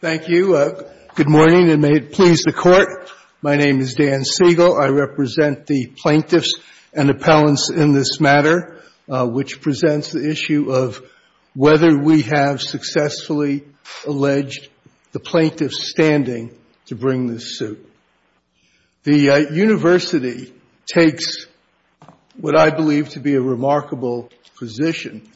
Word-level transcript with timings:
Thank 0.00 0.28
you. 0.28 0.54
Uh, 0.54 0.88
good 1.16 1.28
morning, 1.28 1.70
and 1.70 1.82
may 1.82 1.96
it 1.96 2.12
please 2.12 2.44
the 2.44 2.52
Court. 2.52 3.10
My 3.42 3.56
name 3.56 3.80
is 3.80 3.96
Dan 3.96 4.22
Siegel. 4.22 4.80
I 4.80 4.90
represent 4.90 5.66
the 5.66 5.86
plaintiffs 5.86 6.54
and 6.92 7.10
appellants 7.10 7.68
in 7.68 7.94
this 7.94 8.20
matter, 8.20 8.80
uh, 9.08 9.26
which 9.26 9.60
presents 9.60 10.12
the 10.12 10.30
issue 10.30 10.70
of 10.70 11.02
whether 11.56 11.98
we 11.98 12.22
have 12.22 12.62
successfully 12.62 13.64
alleged 14.06 14.68
the 15.10 15.18
plaintiff's 15.18 15.90
standing 15.90 16.56
to 16.86 16.94
bring 16.94 17.26
this 17.26 17.58
suit. 17.58 17.84
The 19.02 19.30
uh, 19.30 19.36
university 19.50 20.54
takes 20.86 21.48
what 22.36 22.56
I 22.56 22.70
believe 22.70 23.08
to 23.10 23.20
be 23.20 23.34
a 23.34 23.42
remarkable 23.42 24.30
position 24.60 25.28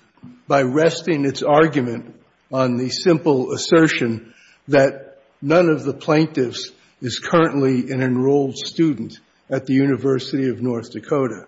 by 0.46 0.62
resting 0.62 1.24
its 1.24 1.42
argument 1.42 2.14
on 2.52 2.76
the 2.76 2.90
simple 2.90 3.50
assertion 3.50 4.32
that 4.68 5.18
none 5.40 5.68
of 5.68 5.84
the 5.84 5.94
plaintiffs 5.94 6.70
is 7.00 7.18
currently 7.18 7.90
an 7.90 8.02
enrolled 8.02 8.56
student 8.56 9.18
at 9.50 9.66
the 9.66 9.74
University 9.74 10.48
of 10.48 10.62
North 10.62 10.92
Dakota. 10.92 11.46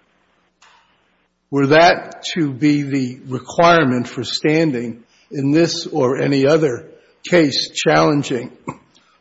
Were 1.50 1.69
that 1.69 2.24
to 2.34 2.52
be 2.52 2.82
the 2.82 3.20
requirement 3.27 4.08
for 4.08 4.24
standing 4.24 5.05
in 5.30 5.52
this 5.52 5.86
or 5.86 6.19
any 6.19 6.46
other 6.46 6.91
case 7.28 7.70
challenging 7.70 8.56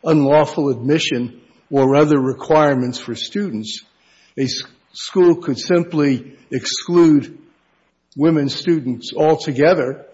unlawful 0.02 0.68
admission 0.68 1.40
or 1.70 1.96
other 1.96 2.20
requirements 2.20 2.98
for 2.98 3.14
students, 3.14 3.82
a 4.38 4.46
school 4.92 5.36
could 5.36 5.58
simply 5.58 6.36
exclude 6.50 7.38
women 8.16 8.48
students 8.48 9.12
altogether 9.16 10.06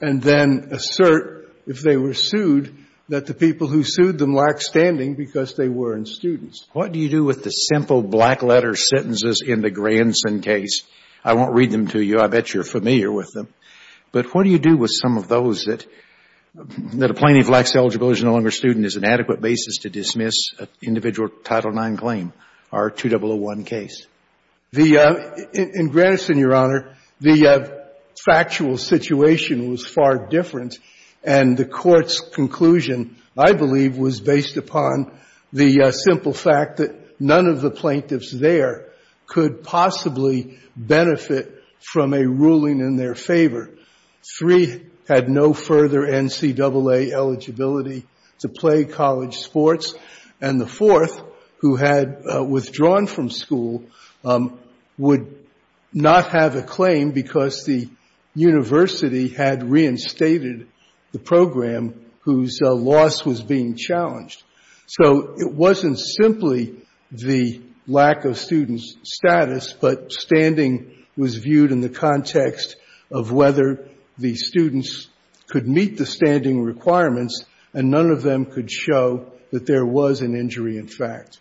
and 0.00 0.22
then 0.22 0.68
assert, 0.72 1.52
if 1.66 1.80
they 1.80 1.96
were 1.96 2.14
sued, 2.14 2.83
that 3.08 3.26
the 3.26 3.34
people 3.34 3.66
who 3.66 3.84
sued 3.84 4.18
them 4.18 4.34
lacked 4.34 4.62
standing 4.62 5.14
because 5.14 5.54
they 5.54 5.68
weren't 5.68 6.08
students. 6.08 6.66
What 6.72 6.92
do 6.92 6.98
you 6.98 7.08
do 7.08 7.24
with 7.24 7.44
the 7.44 7.50
simple 7.50 8.02
black-letter 8.02 8.76
sentences 8.76 9.42
in 9.46 9.60
the 9.60 9.70
Grandson 9.70 10.40
case? 10.40 10.82
I 11.22 11.34
won't 11.34 11.54
read 11.54 11.70
them 11.70 11.88
to 11.88 12.00
you. 12.00 12.20
I 12.20 12.28
bet 12.28 12.52
you're 12.52 12.64
familiar 12.64 13.12
with 13.12 13.32
them. 13.32 13.48
But 14.12 14.34
what 14.34 14.44
do 14.44 14.50
you 14.50 14.58
do 14.58 14.76
with 14.76 14.90
some 14.92 15.18
of 15.18 15.28
those 15.28 15.64
that 15.64 15.86
a 17.10 17.14
plaintiff 17.14 17.48
lacks 17.48 17.74
eligibility 17.74 18.20
as 18.20 18.24
no 18.24 18.32
longer 18.32 18.48
a 18.48 18.52
student 18.52 18.86
is 18.86 18.96
an 18.96 19.04
adequate 19.04 19.40
basis 19.40 19.78
to 19.78 19.90
dismiss 19.90 20.52
an 20.58 20.68
individual 20.82 21.28
Title 21.28 21.76
IX 21.76 21.98
claim, 21.98 22.32
our 22.70 22.90
2001 22.90 23.64
case? 23.64 24.06
Uh, 24.76 25.36
in 25.52 25.88
Grandson, 25.88 26.38
Your 26.38 26.54
Honor, 26.54 26.96
the 27.20 27.46
uh, 27.46 27.68
factual 28.24 28.76
situation 28.76 29.70
was 29.70 29.86
far 29.86 30.26
different, 30.28 30.78
and 31.24 31.56
the 31.56 31.64
Court's 31.64 32.20
conclusion, 32.20 33.16
I 33.36 33.52
believe, 33.52 33.96
was 33.96 34.20
based 34.20 34.56
upon 34.56 35.18
the 35.52 35.82
uh, 35.82 35.90
simple 35.90 36.34
fact 36.34 36.78
that 36.78 37.20
none 37.20 37.46
of 37.46 37.60
the 37.60 37.70
plaintiffs 37.70 38.30
there 38.30 38.90
could 39.26 39.62
possibly 39.62 40.58
benefit 40.76 41.62
from 41.80 42.12
a 42.12 42.26
ruling 42.26 42.80
in 42.80 42.96
their 42.96 43.14
favor. 43.14 43.70
Three 44.38 44.82
had 45.08 45.28
no 45.28 45.54
further 45.54 46.02
NCAA 46.02 47.12
eligibility 47.12 48.06
to 48.40 48.48
play 48.48 48.84
college 48.84 49.36
sports, 49.36 49.94
and 50.40 50.60
the 50.60 50.66
fourth, 50.66 51.22
who 51.58 51.76
had 51.76 52.22
uh, 52.30 52.44
withdrawn 52.44 53.06
from 53.06 53.30
school, 53.30 53.84
um, 54.24 54.58
would 54.98 55.34
not 55.92 56.28
have 56.28 56.56
a 56.56 56.62
claim 56.62 57.12
because 57.12 57.64
the 57.64 57.88
university 58.34 59.28
had 59.28 59.70
reinstated 59.70 60.66
the 61.14 61.20
program 61.20 61.94
whose 62.22 62.58
uh, 62.60 62.74
loss 62.74 63.24
was 63.24 63.40
being 63.40 63.76
challenged. 63.76 64.42
So 64.86 65.36
it 65.38 65.54
wasn't 65.54 65.96
simply 65.96 66.74
the 67.12 67.62
lack 67.86 68.24
of 68.24 68.36
student 68.36 68.80
status, 69.04 69.72
but 69.72 70.10
standing 70.10 70.90
was 71.16 71.36
viewed 71.36 71.70
in 71.70 71.80
the 71.80 71.88
context 71.88 72.74
of 73.12 73.30
whether 73.30 73.88
the 74.18 74.34
students 74.34 75.08
could 75.46 75.68
meet 75.68 75.98
the 75.98 76.04
standing 76.04 76.60
requirements, 76.60 77.44
and 77.72 77.92
none 77.92 78.10
of 78.10 78.22
them 78.22 78.44
could 78.44 78.68
show 78.68 79.30
that 79.52 79.66
there 79.66 79.86
was 79.86 80.20
an 80.20 80.34
injury 80.34 80.78
in 80.78 80.88
fact. 80.88 81.38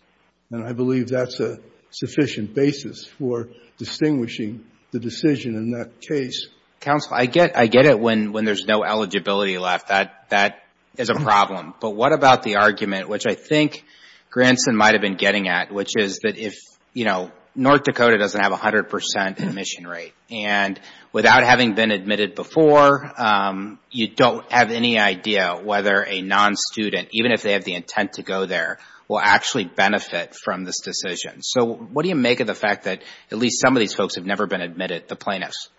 And 0.52 0.64
I 0.64 0.74
believe 0.74 1.08
that's 1.08 1.40
a 1.40 1.58
sufficient 1.90 2.54
basis 2.54 3.08
for 3.08 3.50
distinguishing 3.80 4.66
the 4.92 5.00
decision 5.00 5.56
in 5.56 5.72
that 5.72 6.00
case. 6.00 6.48
Counsel, 6.84 7.14
I 7.14 7.26
get 7.26 7.56
it 7.56 8.00
when 8.00 8.46
there's 8.46 8.66
no 8.66 8.84
eligibility 8.84 9.58
left. 9.58 9.88
That 9.88 10.64
is 10.98 11.10
a 11.10 11.16
problem. 11.16 11.74
But 11.80 11.92
what 11.92 12.14
about 12.14 12.44
the 12.44 12.58
argument, 12.58 13.10
which 13.10 13.26
I 13.26 13.36
think 13.36 13.84
Grandson 14.30 14.76
might 14.76 14.94
have 14.94 15.02
been 15.02 15.16
getting 15.16 15.48
at, 15.48 15.72
which 15.72 15.92
is 15.98 16.20
that 16.24 16.38
if, 16.38 16.56
you 16.94 17.06
know, 17.06 17.32
North 17.56 17.84
Dakota 17.84 18.18
doesn't 18.18 18.42
have 18.42 18.52
a 18.52 18.56
100 18.56 18.90
percent 18.90 19.40
admission 19.40 19.86
rate, 19.86 20.14
and 20.32 20.80
without 21.12 21.44
having 21.44 21.76
been 21.76 21.92
admitted 21.92 22.34
before, 22.34 23.12
um, 23.16 23.80
you 23.92 24.08
don't 24.08 24.52
have 24.52 24.72
any 24.72 24.98
idea 24.98 25.60
whether 25.64 26.04
a 26.04 26.22
non-student, 26.22 27.10
even 27.12 27.32
if 27.32 27.44
they 27.44 27.54
have 27.54 27.64
the 27.64 27.76
intent 27.76 28.14
to 28.14 28.24
go 28.24 28.48
there, 28.48 28.80
will 29.08 29.20
actually 29.20 29.66
benefit 29.66 30.34
from 30.34 30.64
this 30.64 30.80
decision. 30.80 31.44
So 31.44 31.64
what 31.66 32.04
do 32.04 32.10
you 32.10 32.16
make 32.16 32.40
of 32.40 32.48
the 32.48 32.56
fact 32.56 32.86
that 32.86 33.04
at 33.32 33.38
least 33.38 33.62
some 33.62 33.76
of 33.76 33.80
these 33.80 33.94
folks 33.94 34.16
have 34.16 34.26
never 34.26 34.48
been 34.48 34.62
admitted, 34.62 35.08
the 35.08 35.16
plaintiffs? 35.16 35.70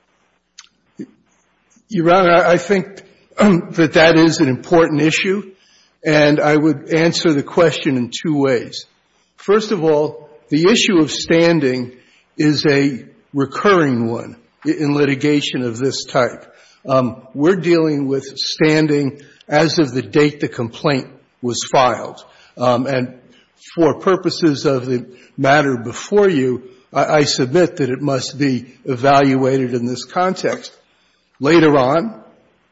Your 1.88 2.14
Honor, 2.14 2.32
I 2.32 2.56
think 2.56 3.02
that 3.36 3.90
that 3.94 4.16
is 4.16 4.38
an 4.38 4.48
important 4.48 5.02
issue, 5.02 5.54
and 6.04 6.40
I 6.40 6.56
would 6.56 6.94
answer 6.94 7.32
the 7.32 7.42
question 7.42 7.98
in 7.98 8.10
two 8.10 8.38
ways. 8.40 8.86
First 9.36 9.70
of 9.70 9.84
all, 9.84 10.30
the 10.48 10.70
issue 10.70 10.98
of 10.98 11.10
standing 11.10 11.96
is 12.38 12.64
a 12.66 13.06
recurring 13.34 14.10
one 14.10 14.36
in 14.64 14.94
litigation 14.94 15.62
of 15.62 15.78
this 15.78 16.04
type. 16.04 16.54
Um, 16.88 17.28
we're 17.34 17.56
dealing 17.56 18.06
with 18.06 18.24
standing 18.38 19.20
as 19.46 19.78
of 19.78 19.92
the 19.92 20.02
date 20.02 20.40
the 20.40 20.48
complaint 20.48 21.08
was 21.42 21.68
filed. 21.70 22.24
Um, 22.56 22.86
and 22.86 23.20
for 23.74 24.00
purposes 24.00 24.64
of 24.64 24.86
the 24.86 25.18
matter 25.36 25.76
before 25.76 26.30
you, 26.30 26.70
I 26.92 27.24
submit 27.24 27.76
that 27.76 27.90
it 27.90 28.00
must 28.00 28.38
be 28.38 28.74
evaluated 28.84 29.74
in 29.74 29.84
this 29.84 30.04
context. 30.04 30.74
Later 31.40 31.76
on, 31.76 32.22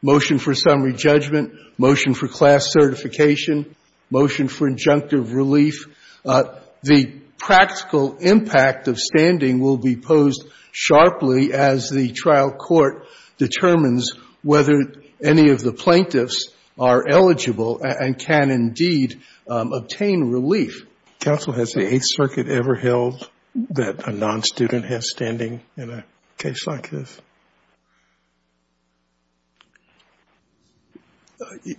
motion 0.01 0.39
for 0.39 0.53
summary 0.55 0.93
judgment, 0.93 1.53
motion 1.77 2.13
for 2.13 2.27
class 2.27 2.71
certification, 2.71 3.75
motion 4.09 4.47
for 4.47 4.69
injunctive 4.69 5.33
relief, 5.33 5.85
uh, 6.25 6.55
the 6.81 7.13
practical 7.37 8.17
impact 8.17 8.87
of 8.87 8.97
standing 8.97 9.59
will 9.59 9.77
be 9.77 9.95
posed 9.95 10.47
sharply 10.71 11.53
as 11.53 11.89
the 11.89 12.11
trial 12.13 12.51
court 12.51 13.05
determines 13.37 14.11
whether 14.43 14.93
any 15.21 15.49
of 15.49 15.61
the 15.61 15.73
plaintiffs 15.73 16.49
are 16.79 17.07
eligible 17.07 17.81
and 17.83 18.17
can 18.17 18.49
indeed 18.49 19.21
um, 19.49 19.73
obtain 19.73 20.31
relief. 20.31 20.85
Counsel, 21.19 21.53
has 21.53 21.71
the 21.71 21.93
Eighth 21.93 22.05
Circuit 22.05 22.47
ever 22.47 22.75
held 22.75 23.29
that 23.71 24.07
a 24.07 24.11
non-student 24.11 24.85
has 24.85 25.09
standing 25.09 25.61
in 25.77 25.89
a 25.89 26.05
case 26.37 26.65
like 26.65 26.89
this? 26.89 27.21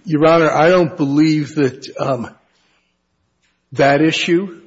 Your 0.04 0.26
Honor, 0.26 0.50
I 0.50 0.68
don't 0.68 0.96
believe 0.96 1.54
that 1.54 1.88
um, 1.98 2.34
that 3.72 4.02
issue 4.02 4.62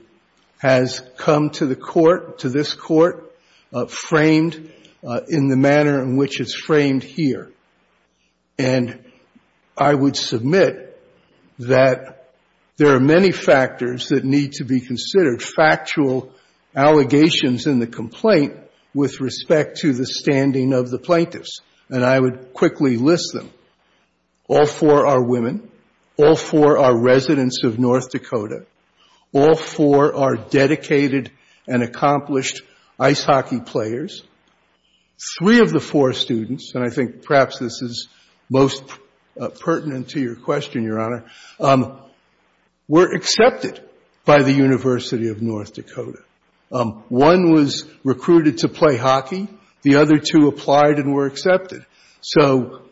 has 0.59 1.02
come 1.18 1.52
to 1.52 1.68
the 1.68 1.75
court, 1.75 2.40
to 2.40 2.50
this 2.50 2.74
court, 2.74 3.36
uh, 3.72 3.86
framed 3.86 4.72
uh, 5.06 5.22
in 5.28 5.48
the 5.48 5.56
manner 5.56 6.02
in 6.02 6.18
which 6.18 6.40
it's 6.40 6.56
framed 6.56 7.03
here. 7.03 7.52
And 8.57 9.04
I 9.78 9.94
would 9.94 10.16
submit 10.16 11.00
that 11.60 12.31
there 12.78 12.95
are 12.95 13.00
many 13.00 13.31
factors 13.31 14.10
that 14.10 14.24
need 14.24 14.54
to 14.54 14.66
be 14.66 14.81
considered, 14.81 15.44
factual 15.44 16.31
allegations 16.75 17.68
in 17.68 17.80
the 17.80 17.88
complaint 17.88 18.56
with 18.94 19.19
respect 19.22 19.78
to 19.80 19.94
the 19.94 20.06
standing 20.06 20.74
of 20.74 20.89
the 20.89 20.98
plaintiffs. 20.98 21.60
And 21.89 22.04
I 22.04 22.19
would 22.19 22.54
quickly 22.54 22.98
list 22.98 23.34
them. 23.34 23.51
All 24.48 24.66
four 24.66 25.06
are 25.06 25.22
women. 25.22 25.70
All 26.18 26.36
four 26.36 26.78
are 26.78 26.98
residents 26.98 27.64
of 27.64 27.80
North 27.80 28.12
Dakota. 28.12 28.66
All 29.34 29.56
four 29.56 30.16
are 30.16 30.36
dedicated 30.36 31.32
and 31.68 31.84
accomplished 31.84 32.62
ice 33.00 33.24
hockey 33.24 33.60
players. 33.60 34.24
Three 35.40 35.60
of 35.60 35.72
the 35.72 35.80
four 35.80 36.14
students, 36.14 36.74
and 36.76 36.84
I 36.84 36.90
think 36.90 37.24
perhaps 37.24 37.60
this 37.60 37.82
is 37.82 38.08
most 38.50 38.84
uh, 39.40 39.50
pertinent 39.50 40.10
to 40.10 40.20
your 40.20 40.36
question, 40.36 40.84
Your 40.84 41.00
Honor, 41.00 41.26
um, 41.60 42.00
were 42.88 43.14
accepted 43.14 43.82
by 44.26 44.44
the 44.44 44.54
University 44.54 45.30
of 45.30 45.42
North 45.42 45.74
Dakota. 45.74 46.20
Um, 46.72 47.04
one 47.10 47.52
was 47.52 47.86
recruited 48.04 48.60
to 48.60 48.70
play 48.70 48.98
hockey. 48.98 49.48
The 49.84 49.96
other 49.96 50.18
two 50.20 50.48
applied 50.48 50.98
and 51.00 51.14
were 51.14 51.26
accepted. 51.26 51.86
So 52.22 52.87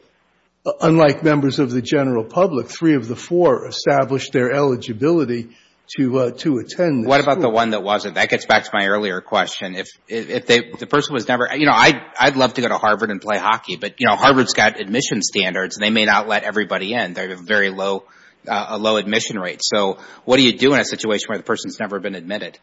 unlike 0.82 1.24
members 1.24 1.60
of 1.60 1.72
the 1.72 1.82
general 1.82 2.24
public, 2.24 2.68
three 2.68 2.96
of 2.96 3.08
the 3.08 3.16
four 3.16 3.68
established 3.68 4.34
their 4.34 4.52
eligibility 4.52 5.50
to 5.98 6.32
to 6.32 6.58
attend 6.58 7.04
this 7.04 7.08
What 7.08 7.22
about 7.22 7.40
the 7.40 7.50
one 7.50 7.70
that 7.72 7.84
wasn't? 7.84 8.16
That 8.16 8.30
gets 8.30 8.46
back 8.46 8.64
to 8.64 8.72
my 8.74 8.88
earlier 8.88 9.22
question. 9.22 9.76
If 9.76 9.88
if 10.08 10.30
if 10.30 10.46
they 10.48 10.72
the 10.80 10.88
person 10.88 11.14
was 11.14 11.28
never, 11.28 11.48
you 11.56 11.68
know, 11.68 11.76
I'd 11.76 12.36
love 12.36 12.56
to 12.56 12.62
go 12.62 12.68
to 12.68 12.78
Harvard 12.78 13.12
and 13.12 13.22
play 13.22 13.38
hockey, 13.38 13.76
but, 13.76 14.00
you 14.00 14.08
know, 14.08 14.16
Harvard's 14.16 14.54
got 14.54 14.80
admission 14.80 15.22
standards, 15.22 15.78
and 15.78 15.86
they 15.86 15.92
may 15.92 16.06
not 16.06 16.28
let 16.28 16.44
everybody 16.44 16.94
in. 16.94 17.14
They 17.14 17.30
have 17.30 17.40
a 17.40 17.44
very 17.44 17.70
low 17.70 18.06
uh 18.48 18.66
a 18.70 18.78
low 18.78 18.98
admission 18.98 19.40
rate. 19.40 19.62
So 19.64 20.00
what 20.24 20.38
do 20.38 20.44
you 20.44 20.58
do 20.58 20.74
in 20.74 20.80
a 20.80 20.86
situation 20.86 21.26
where 21.30 21.38
the 21.38 21.44
person's 21.44 21.80
never 21.80 22.00
been 22.00 22.16
admitted? 22.16 22.58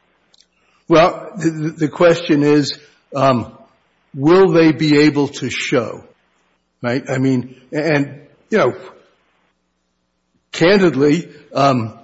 Well, 0.88 1.32
the 1.36 1.88
question 1.88 2.42
is, 2.42 2.78
will 3.12 4.52
they 4.52 4.72
be 4.72 5.02
able 5.02 5.28
to 5.28 5.48
show, 5.48 6.04
right? 6.82 7.08
I 7.08 7.18
mean, 7.18 7.60
and, 7.72 8.26
you 8.50 8.58
know, 8.58 8.76
candidly, 10.50 11.32
um, 11.54 11.98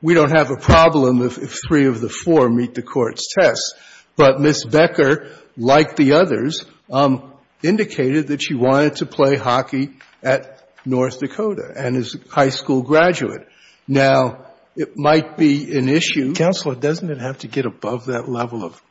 we 0.00 0.14
don't 0.14 0.36
have 0.36 0.50
a 0.50 0.56
problem 0.56 1.22
if 1.22 1.60
three 1.68 1.86
of 1.86 2.00
the 2.00 2.08
four 2.08 2.48
meet 2.48 2.74
the 2.74 2.82
court's 2.82 3.28
test. 3.38 3.74
But 4.16 4.40
Ms. 4.40 4.64
Becker, 4.64 5.30
like 5.56 5.94
the 5.96 6.14
others, 6.14 6.64
um, 6.90 7.32
indicated 7.62 8.28
that 8.28 8.42
she 8.42 8.54
wanted 8.54 8.96
to 8.96 9.06
play 9.06 9.36
hockey 9.36 9.90
at 10.22 10.66
North 10.84 11.20
Dakota 11.20 11.72
and 11.76 11.96
is 11.96 12.16
a 12.16 12.28
high 12.28 12.48
school 12.48 12.82
graduate. 12.82 13.46
Now, 13.86 14.46
it 14.74 14.96
might 14.96 15.36
be 15.36 15.76
an 15.76 15.88
issue. 15.88 16.34
Counselor, 16.34 16.74
doesn't 16.74 17.10
it 17.10 17.18
have 17.18 17.38
to 17.38 17.48
get 17.48 17.66
above 17.66 18.06
that 18.06 18.28
level 18.28 18.64
of 18.64 18.82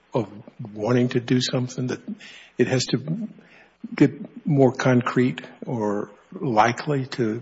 wanting 0.74 1.10
to 1.10 1.20
do 1.20 1.42
something, 1.42 1.88
that 1.88 2.00
it 2.58 2.68
has 2.68 2.86
to 2.88 2.98
more 4.46 4.72
concrete 4.72 5.42
or 5.66 6.10
likely 6.34 7.06
to 7.06 7.42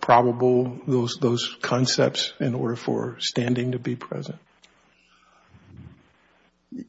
probable 0.00 0.80
those 0.86 1.16
those 1.20 1.56
concepts 1.62 2.32
in 2.40 2.54
order 2.54 2.76
for 2.76 3.16
standing 3.20 3.72
to 3.72 3.78
be 3.78 3.96
present? 3.96 4.38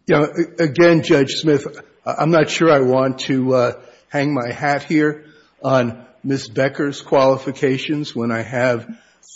Again, 0.09 1.03
Judge 1.03 1.35
Smith, 1.35 1.81
I'm 2.05 2.31
not 2.31 2.49
sure 2.49 2.71
I 2.71 2.81
want 2.81 3.19
to 3.21 3.53
uh, 3.53 3.81
hang 4.09 4.33
my 4.33 4.51
hat 4.51 4.83
here 4.83 5.25
on 5.63 6.05
Ms. 6.23 6.49
Becker's 6.49 7.01
qualifications 7.01 8.13
when 8.13 8.31
I 8.31 8.41
have 8.41 8.87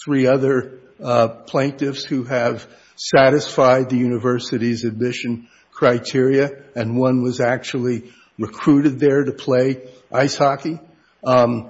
three 0.03 0.27
other 0.27 0.79
uh, 1.01 1.27
plaintiffs 1.29 2.03
who 2.03 2.25
have 2.25 2.67
satisfied 2.95 3.89
the 3.89 3.97
university's 3.97 4.83
admission 4.83 5.47
criteria, 5.71 6.63
and 6.75 6.97
one 6.97 7.23
was 7.23 7.39
actually 7.39 8.11
recruited 8.37 8.99
there 8.99 9.23
to 9.23 9.31
play 9.31 9.89
ice 10.11 10.35
hockey. 10.35 10.79
Um, 11.23 11.69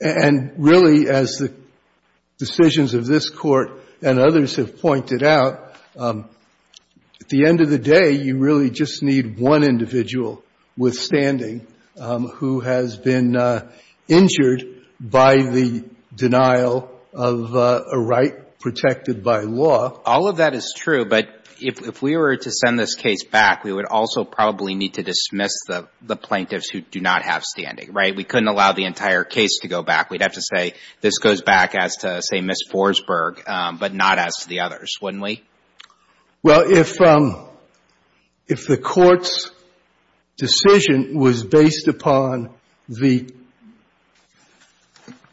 and 0.00 0.52
really, 0.56 1.08
as 1.08 1.38
the 1.38 1.52
decisions 2.38 2.94
of 2.94 3.06
this 3.06 3.28
Court 3.28 3.70
and 4.02 4.18
others 4.18 4.56
have 4.56 4.80
pointed 4.80 5.22
out, 5.22 5.74
um, 5.96 6.28
at 7.20 7.28
the 7.28 7.46
end 7.46 7.60
of 7.60 7.68
the 7.68 7.78
day, 7.78 8.12
you 8.12 8.38
really 8.38 8.70
just 8.70 9.02
need 9.02 9.38
one 9.38 9.62
individual 9.62 10.42
with 10.76 10.94
standing 10.94 11.66
um, 11.98 12.28
who 12.28 12.60
has 12.60 12.96
been 12.96 13.36
uh, 13.36 13.70
injured 14.08 14.64
by 14.98 15.36
the 15.36 15.84
denial 16.14 16.90
of 17.12 17.54
uh, 17.54 17.84
a 17.92 17.98
right 17.98 18.58
protected 18.60 19.22
by 19.22 19.40
law. 19.40 20.00
All 20.04 20.28
of 20.28 20.36
that 20.36 20.54
is 20.54 20.72
true, 20.76 21.04
but 21.04 21.39
if 21.62 22.02
we 22.02 22.16
were 22.16 22.36
to 22.36 22.50
send 22.50 22.78
this 22.78 22.94
case 22.94 23.24
back, 23.24 23.64
we 23.64 23.72
would 23.72 23.86
also 23.86 24.24
probably 24.24 24.74
need 24.74 24.94
to 24.94 25.02
dismiss 25.02 25.52
the 25.66 26.16
plaintiffs 26.16 26.68
who 26.70 26.80
do 26.80 27.00
not 27.00 27.22
have 27.22 27.44
standing, 27.44 27.92
right? 27.92 28.14
We 28.14 28.24
couldn't 28.24 28.48
allow 28.48 28.72
the 28.72 28.84
entire 28.84 29.24
case 29.24 29.60
to 29.60 29.68
go 29.68 29.82
back. 29.82 30.10
We'd 30.10 30.22
have 30.22 30.34
to 30.34 30.42
say 30.42 30.74
this 31.00 31.18
goes 31.18 31.42
back 31.42 31.74
as 31.74 31.96
to, 31.98 32.22
say, 32.22 32.40
Ms. 32.40 32.64
Forsberg, 32.70 33.44
but 33.78 33.94
not 33.94 34.18
as 34.18 34.36
to 34.42 34.48
the 34.48 34.60
others, 34.60 34.98
wouldn't 35.00 35.22
we? 35.22 35.42
Well, 36.42 36.70
if 36.70 37.00
um 37.00 37.46
if 38.46 38.66
the 38.66 38.78
Court's 38.78 39.50
decision 40.36 41.18
was 41.18 41.44
based 41.44 41.86
upon 41.86 42.50
the 42.88 43.30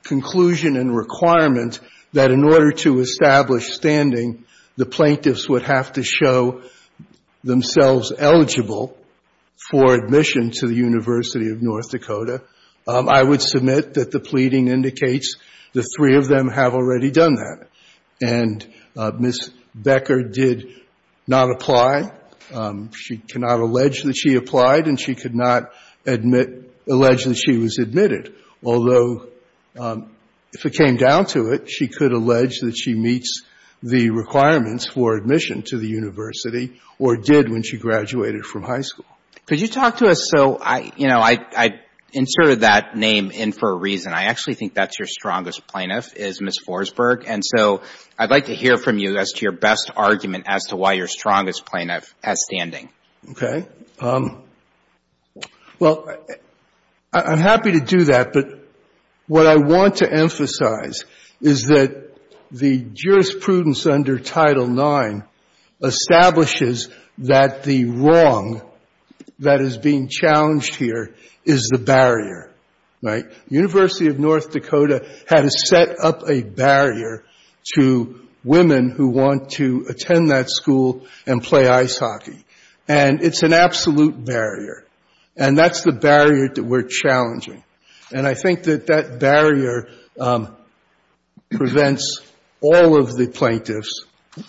conclusion 0.04 0.78
and 0.78 0.96
requirement 0.96 1.80
that 2.14 2.32
in 2.32 2.44
order 2.44 2.72
to 2.72 3.00
establish 3.00 3.74
standing, 3.74 4.46
the 4.78 4.86
plaintiffs 4.86 5.50
would 5.50 5.64
have 5.64 5.94
to 5.94 6.04
show 6.04 6.62
themselves 7.44 8.14
eligible 8.18 8.98
for 9.72 9.96
admission 9.96 10.52
to 10.52 10.68
the 10.68 10.76
University 10.76 11.50
of 11.50 11.62
North 11.62 11.90
Dakota, 11.90 12.44
um, 12.88 13.10
I 13.10 13.22
would 13.24 13.42
submit 13.42 13.96
that 13.96 14.12
the 14.12 14.20
pleading 14.20 14.68
indicates 14.68 15.36
the 15.74 15.84
three 15.98 16.16
of 16.16 16.28
them 16.28 16.48
have 16.48 16.74
already 16.74 17.12
done 17.12 17.36
that. 17.36 17.68
And 18.22 18.74
uh, 18.96 19.12
Ms. 19.18 19.52
Becker 19.76 20.24
did 20.24 20.70
not 21.28 21.52
apply. 21.52 22.12
Um, 22.54 22.92
she 22.94 23.18
cannot 23.18 23.60
allege 23.60 24.04
that 24.04 24.16
she 24.16 24.36
applied, 24.36 24.88
and 24.88 25.00
she 25.00 25.16
could 25.16 25.36
not 25.36 25.72
admit 26.06 26.72
allege 26.88 27.26
that 27.26 27.36
she 27.36 27.58
was 27.58 27.78
admitted. 27.78 28.34
Although, 28.64 29.28
um, 29.78 30.12
if 30.54 30.66
it 30.66 30.74
came 30.74 30.96
down 30.96 31.26
to 31.28 31.52
it, 31.52 31.70
she 31.70 31.90
could 31.90 32.14
allege 32.14 32.60
that 32.62 32.78
she 32.78 32.94
meets 32.94 33.42
the 33.84 34.10
requirements 34.10 34.88
for 34.88 35.16
admission 35.16 35.62
to 35.64 35.78
the 35.78 35.88
university, 35.88 36.80
or 37.00 37.18
did 37.18 37.50
when 37.50 37.64
she 37.64 37.78
graduated 37.78 38.46
from 38.46 38.64
high 38.64 38.82
school. 38.82 39.06
Could 39.46 39.62
you 39.62 39.68
talk 39.68 39.98
to 39.98 40.08
us? 40.08 40.30
So, 40.30 40.58
I, 40.60 40.92
you 40.98 41.08
know, 41.08 41.20
I 41.20 41.80
inserted 42.14 42.62
that 42.62 42.96
name 42.96 43.32
in 43.32 43.52
for 43.52 43.72
a 43.72 43.76
reason. 43.76 44.14
I 44.14 44.24
actually 44.24 44.56
think 44.56 44.74
that's 44.74 44.98
your 44.98 45.08
strongest 45.08 45.68
plaintiff, 45.68 46.16
is 46.16 46.42
Ms. 46.42 46.60
Forsberg. 46.66 47.26
And 47.28 47.44
so 47.46 47.82
I'd 48.18 48.30
like 48.30 48.46
to 48.46 48.56
hear 48.56 48.78
from 48.78 48.98
you 48.98 49.18
as 49.18 49.34
to 49.34 49.44
your 49.44 49.52
best 49.52 49.92
argument 49.96 50.46
as 50.48 50.66
to 50.66 50.76
why 50.76 50.94
your 50.94 51.08
strongest 51.08 51.66
plaintiff 51.66 52.14
has 52.24 52.40
standing. 52.50 52.90
Okay. 53.32 53.68
Um, 54.00 54.44
well, 55.80 56.08
I'm 57.14 57.40
happy 57.40 57.74
to 57.74 57.82
do 57.82 58.06
that, 58.06 58.34
but 58.34 58.68
what 59.28 59.46
I 59.46 59.58
want 59.58 59.98
to 59.98 60.12
emphasize 60.12 61.06
is 61.42 61.68
that 61.68 62.17
the 62.52 62.86
jurisprudence 62.94 63.86
under 63.86 64.20
Title 64.20 64.68
IX 64.68 65.24
establishes 65.82 66.90
that 67.20 67.64
the 67.64 67.86
wrong 67.86 68.62
that 69.40 69.62
is 69.62 69.78
being 69.78 70.08
challenged 70.08 70.76
here 70.76 71.14
is 71.46 71.70
the 71.72 71.78
barrier, 71.78 72.52
right? 73.02 73.26
University 73.50 74.08
of 74.08 74.20
North 74.20 74.52
Dakota 74.52 75.08
had 75.28 75.42
to 75.42 75.52
set 75.52 76.00
up 76.00 76.30
a 76.30 76.42
barrier 76.42 77.24
to 77.76 78.22
women 78.44 78.90
who 78.90 79.10
want 79.10 79.52
to 79.52 79.86
attend 79.90 80.32
that 80.32 80.50
school 80.50 81.06
and 81.26 81.44
play 81.44 81.68
ice 81.68 81.98
hockey. 81.98 82.46
And 82.88 83.22
it's 83.22 83.44
an 83.44 83.54
absolute 83.54 84.24
barrier. 84.24 84.86
And 85.36 85.58
that's 85.58 85.82
the 85.82 85.92
barrier 85.92 86.48
that 86.48 86.64
we're 86.64 86.88
challenging. 86.88 87.64
And 88.12 88.26
I 88.26 88.34
think 88.34 88.64
that 88.64 88.88
that 88.88 89.20
barrier 89.20 89.90
um, 90.20 90.56
prevents 91.52 92.22
all 92.62 93.00
of 93.00 93.16
the 93.16 93.28
plaintiffs, 93.28 94.04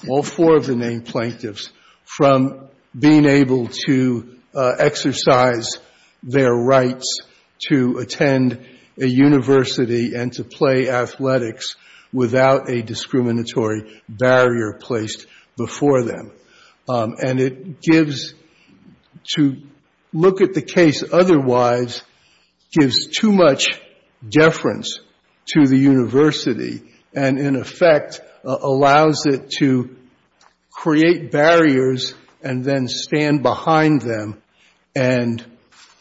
all 0.09 0.23
four 0.23 0.57
of 0.57 0.67
the 0.67 0.77
named 0.77 1.07
plaintiffs, 1.07 1.71
from 2.05 2.69
being 2.99 3.27
able 3.27 3.69
to 3.87 4.39
uh, 4.55 4.75
exercise 4.79 5.79
their 6.23 6.53
rights 6.53 7.21
to 7.69 7.99
attend 7.99 8.67
a 9.01 9.07
university 9.07 10.15
and 10.15 10.33
to 10.33 10.45
play 10.45 10.89
athletics 10.89 11.77
without 12.13 12.71
a 12.71 12.83
discriminatory 12.83 14.03
barrier 14.09 14.79
placed 14.81 15.27
before 15.57 16.05
them. 16.05 16.33
Um, 16.89 17.17
and 17.23 17.39
it 17.39 17.81
gives, 17.83 18.35
to 19.37 19.57
look 20.13 20.41
at 20.41 20.55
the 20.55 20.63
case 20.63 21.05
otherwise, 21.13 22.03
gives 22.73 23.09
too 23.09 23.33
much 23.33 23.79
deference 24.27 25.01
to 25.49 25.67
the 25.67 25.79
university 25.79 26.83
and, 27.15 27.39
in 27.39 27.57
effect, 27.57 28.21
uh, 28.45 28.57
allows 28.61 29.27
it 29.27 29.51
to 29.59 29.97
create 30.71 31.31
barriers 31.31 32.15
and 32.43 32.65
then 32.65 32.89
stand 32.89 33.43
behind 33.43 34.03
them 34.03 34.41
and 34.95 35.45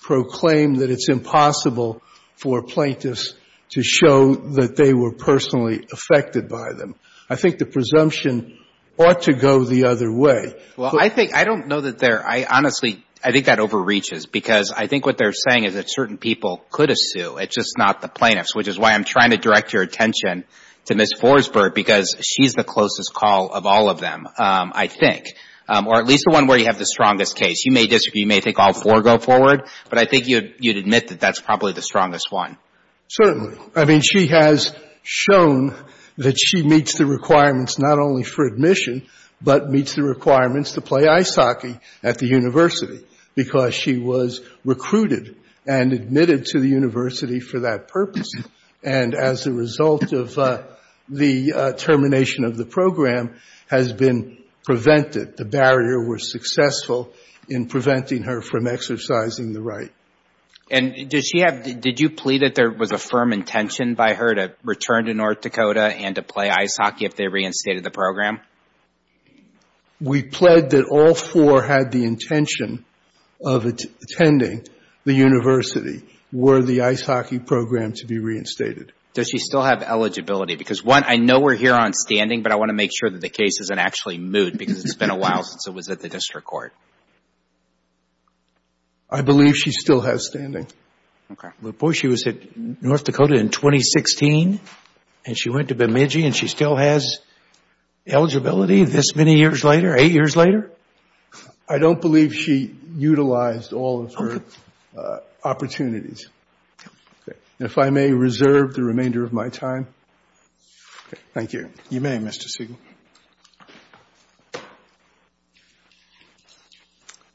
proclaim 0.01 0.75
that 0.75 0.89
it's 0.89 1.09
impossible 1.09 2.01
for 2.35 2.61
plaintiffs 2.61 3.33
to 3.69 3.83
show 3.83 4.35
that 4.35 4.75
they 4.75 4.93
were 4.93 5.11
personally 5.11 5.85
affected 5.91 6.47
by 6.47 6.73
them. 6.73 6.95
I 7.29 7.35
think 7.35 7.57
the 7.57 7.65
presumption 7.65 8.57
ought 8.97 9.23
to 9.23 9.33
go 9.33 9.63
the 9.63 9.85
other 9.85 10.11
way. 10.11 10.55
Well, 10.77 10.97
I 10.97 11.09
think, 11.09 11.35
I 11.35 11.43
don't 11.43 11.67
know 11.67 11.81
that 11.81 11.99
they're, 11.99 12.25
I 12.25 12.45
honestly, 12.49 13.03
I 13.23 13.31
think 13.31 13.45
that 13.47 13.59
overreaches 13.59 14.25
because 14.25 14.71
I 14.71 14.87
think 14.87 15.05
what 15.05 15.17
they're 15.17 15.33
saying 15.33 15.65
is 15.65 15.73
that 15.73 15.89
certain 15.89 16.17
people 16.17 16.63
could 16.71 16.91
sue. 16.95 17.37
It's 17.37 17.55
just 17.55 17.77
not 17.77 18.01
the 18.01 18.07
plaintiffs, 18.07 18.55
which 18.55 18.67
is 18.67 18.79
why 18.79 18.93
I'm 18.93 19.03
trying 19.03 19.31
to 19.31 19.37
direct 19.37 19.73
your 19.73 19.83
attention 19.83 20.45
to 20.87 20.95
Ms. 20.95 21.13
Forsberg 21.19 21.73
because 21.73 22.15
she's 22.21 22.53
the 22.53 22.63
closest 22.63 23.13
call 23.13 23.51
of 23.51 23.65
all 23.65 23.89
of 23.89 23.99
them, 23.99 24.27
um, 24.37 24.71
I 24.73 24.87
think. 24.87 25.35
Um, 25.69 25.87
or 25.87 25.97
at 25.97 26.05
least 26.05 26.23
the 26.25 26.33
one 26.33 26.47
where 26.47 26.57
you 26.57 26.65
have 26.65 26.79
the 26.79 26.85
strongest 26.85 27.35
case. 27.35 27.65
You 27.65 27.73
may 27.73 27.87
disagree. 27.87 28.21
You 28.21 28.27
may 28.27 28.39
think 28.39 28.57
all 28.57 28.73
four 28.73 29.01
go 29.01 29.17
forward. 29.17 29.67
But 29.89 29.99
I 29.99 30.05
think 30.05 30.27
you'd 30.27 30.77
admit 30.77 31.09
that 31.09 31.19
that's 31.19 31.41
probably 31.41 31.73
the 31.73 31.81
strongest 31.81 32.31
one. 32.31 32.57
Certainly. 33.09 33.57
I 33.75 33.83
mean, 33.83 34.01
she 34.01 34.27
has 34.27 34.73
shown 35.03 35.75
that 36.17 36.37
she 36.37 36.63
meets 36.63 36.97
the 36.97 37.05
requirements 37.05 37.77
not 37.79 37.99
only 37.99 38.23
for 38.23 38.47
admission, 38.47 39.07
but 39.41 39.69
meets 39.69 39.95
the 39.95 40.03
requirements 40.03 40.73
to 40.73 40.81
play 40.81 41.07
ice 41.07 41.35
hockey 41.35 41.77
at 42.01 42.17
the 42.17 42.27
university 42.27 43.05
because 43.35 43.75
she 43.75 43.97
was 43.97 44.41
recruited 44.63 45.35
and 45.65 45.91
admitted 45.91 46.45
to 46.45 46.59
the 46.59 46.69
university 46.69 47.39
for 47.39 47.61
that 47.61 47.89
purpose. 47.89 48.31
And 48.83 49.13
as 49.13 49.47
a 49.47 49.51
result 49.51 50.13
of 50.13 50.37
uh, 50.37 50.63
the 51.09 51.53
uh, 51.53 51.73
termination 51.73 52.43
of 52.43 52.57
the 52.57 52.65
program 52.65 53.39
has 53.67 53.93
been 53.93 54.37
prevented, 54.63 55.37
the 55.37 55.45
barrier 55.45 56.07
was 56.07 56.31
successful 56.31 57.13
in 57.49 57.67
preventing 57.67 58.23
her 58.23 58.41
from 58.41 58.67
exercising 58.67 59.53
the 59.53 59.61
right. 59.61 59.91
And 60.69 61.09
did 61.09 61.25
she 61.25 61.39
have, 61.39 61.63
did 61.79 61.99
you 62.01 62.09
plead 62.09 62.41
that 62.41 62.53
there 62.55 62.71
was 62.71 62.91
a 62.91 62.97
firm 62.97 63.31
intention 63.31 63.95
by 63.95 64.13
her 64.13 64.35
to 64.35 64.53
return 64.63 65.05
to 65.05 65.13
North 65.13 65.41
Dakota 65.41 65.85
and 65.85 66.15
to 66.15 66.21
play 66.21 66.49
ice 66.49 66.75
hockey 66.75 67.05
if 67.05 67.15
they 67.15 67.27
reinstated 67.27 67.83
the 67.83 67.91
program? 67.91 68.41
We 70.01 70.23
pled 70.23 70.71
that 70.71 70.85
all 70.85 71.15
four 71.15 71.63
had 71.63 71.91
the 71.91 72.03
intention 72.03 72.83
of 73.43 73.65
attending 73.65 74.67
the 75.05 75.13
university 75.13 76.03
were 76.33 76.61
the 76.61 76.81
ice 76.81 77.01
hockey 77.01 77.39
program 77.39 77.93
to 77.93 78.05
be 78.05 78.19
reinstated. 78.19 78.91
Does 79.17 79.29
she 79.29 79.39
still 79.39 79.63
have 79.63 79.81
eligibility? 79.81 80.57
Because 80.57 80.83
one, 80.83 81.03
I 81.03 81.15
know 81.15 81.39
we're 81.39 81.55
here 81.55 81.73
on 81.73 81.91
standing, 81.93 82.43
but 82.43 82.51
I 82.51 82.55
want 82.57 82.69
to 82.69 82.75
make 82.75 82.91
sure 82.95 83.09
that 83.09 83.19
the 83.19 83.29
case 83.29 83.59
isn't 83.61 83.79
actually 83.79 84.19
moot 84.19 84.55
because 84.55 84.85
it's 84.85 84.93
been 84.93 85.09
a 85.09 85.17
while 85.17 85.41
since 85.41 85.65
it 85.65 85.73
was 85.73 85.89
at 85.89 86.01
the 86.01 86.07
district 86.07 86.45
court. 86.45 86.71
I 89.09 89.23
believe 89.23 89.55
she 89.55 89.71
still 89.71 90.01
has 90.01 90.27
standing. 90.27 90.67
Okay. 91.31 91.47
But 91.59 91.79
boy, 91.79 91.93
she 91.93 92.05
was 92.05 92.27
at 92.27 92.55
North 92.55 93.05
Dakota 93.05 93.33
in 93.33 93.49
2016 93.49 94.59
and 95.25 95.35
she 95.35 95.49
went 95.49 95.69
to 95.69 95.75
Bemidji 95.75 96.23
and 96.23 96.35
she 96.35 96.47
still 96.47 96.75
has 96.75 97.17
eligibility 98.05 98.83
this 98.83 99.15
many 99.15 99.39
years 99.39 99.63
later, 99.63 99.97
eight 99.97 100.11
years 100.11 100.35
later? 100.35 100.69
I 101.67 101.79
don't 101.79 102.01
believe 102.01 102.35
she 102.35 102.75
utilized 102.95 103.73
all 103.73 104.05
of 104.05 104.13
her 104.13 104.43
uh, 104.95 105.17
opportunities. 105.43 106.29
If 107.59 107.79
I 107.79 107.89
may 107.89 108.11
reserve 108.11 108.75
the 108.75 108.83
remainder 108.83 109.23
of 109.23 109.33
my 109.33 109.49
time. 109.49 109.87
Thank 111.33 111.53
you. 111.53 111.71
You 111.89 112.01
may, 112.01 112.19
Mr. 112.19 112.47
Siegel. 112.47 112.77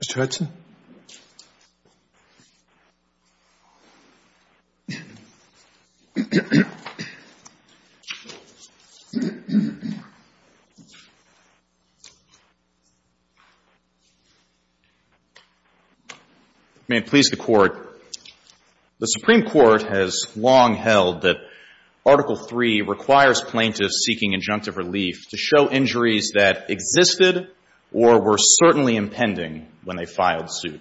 Mr. 0.00 0.14
Hudson. 0.14 0.48
May 16.88 16.98
it 16.98 17.06
please 17.06 17.30
the 17.30 17.36
Court. 17.36 17.91
The 19.02 19.08
Supreme 19.08 19.42
Court 19.46 19.82
has 19.82 20.26
long 20.36 20.76
held 20.76 21.22
that 21.22 21.38
Article 22.06 22.38
III 22.38 22.82
requires 22.82 23.40
plaintiffs 23.40 24.04
seeking 24.06 24.32
injunctive 24.32 24.76
relief 24.76 25.28
to 25.30 25.36
show 25.36 25.68
injuries 25.68 26.30
that 26.36 26.70
existed 26.70 27.48
or 27.92 28.22
were 28.22 28.38
certainly 28.38 28.94
impending 28.94 29.66
when 29.82 29.96
they 29.96 30.04
filed 30.04 30.54
suit. 30.54 30.80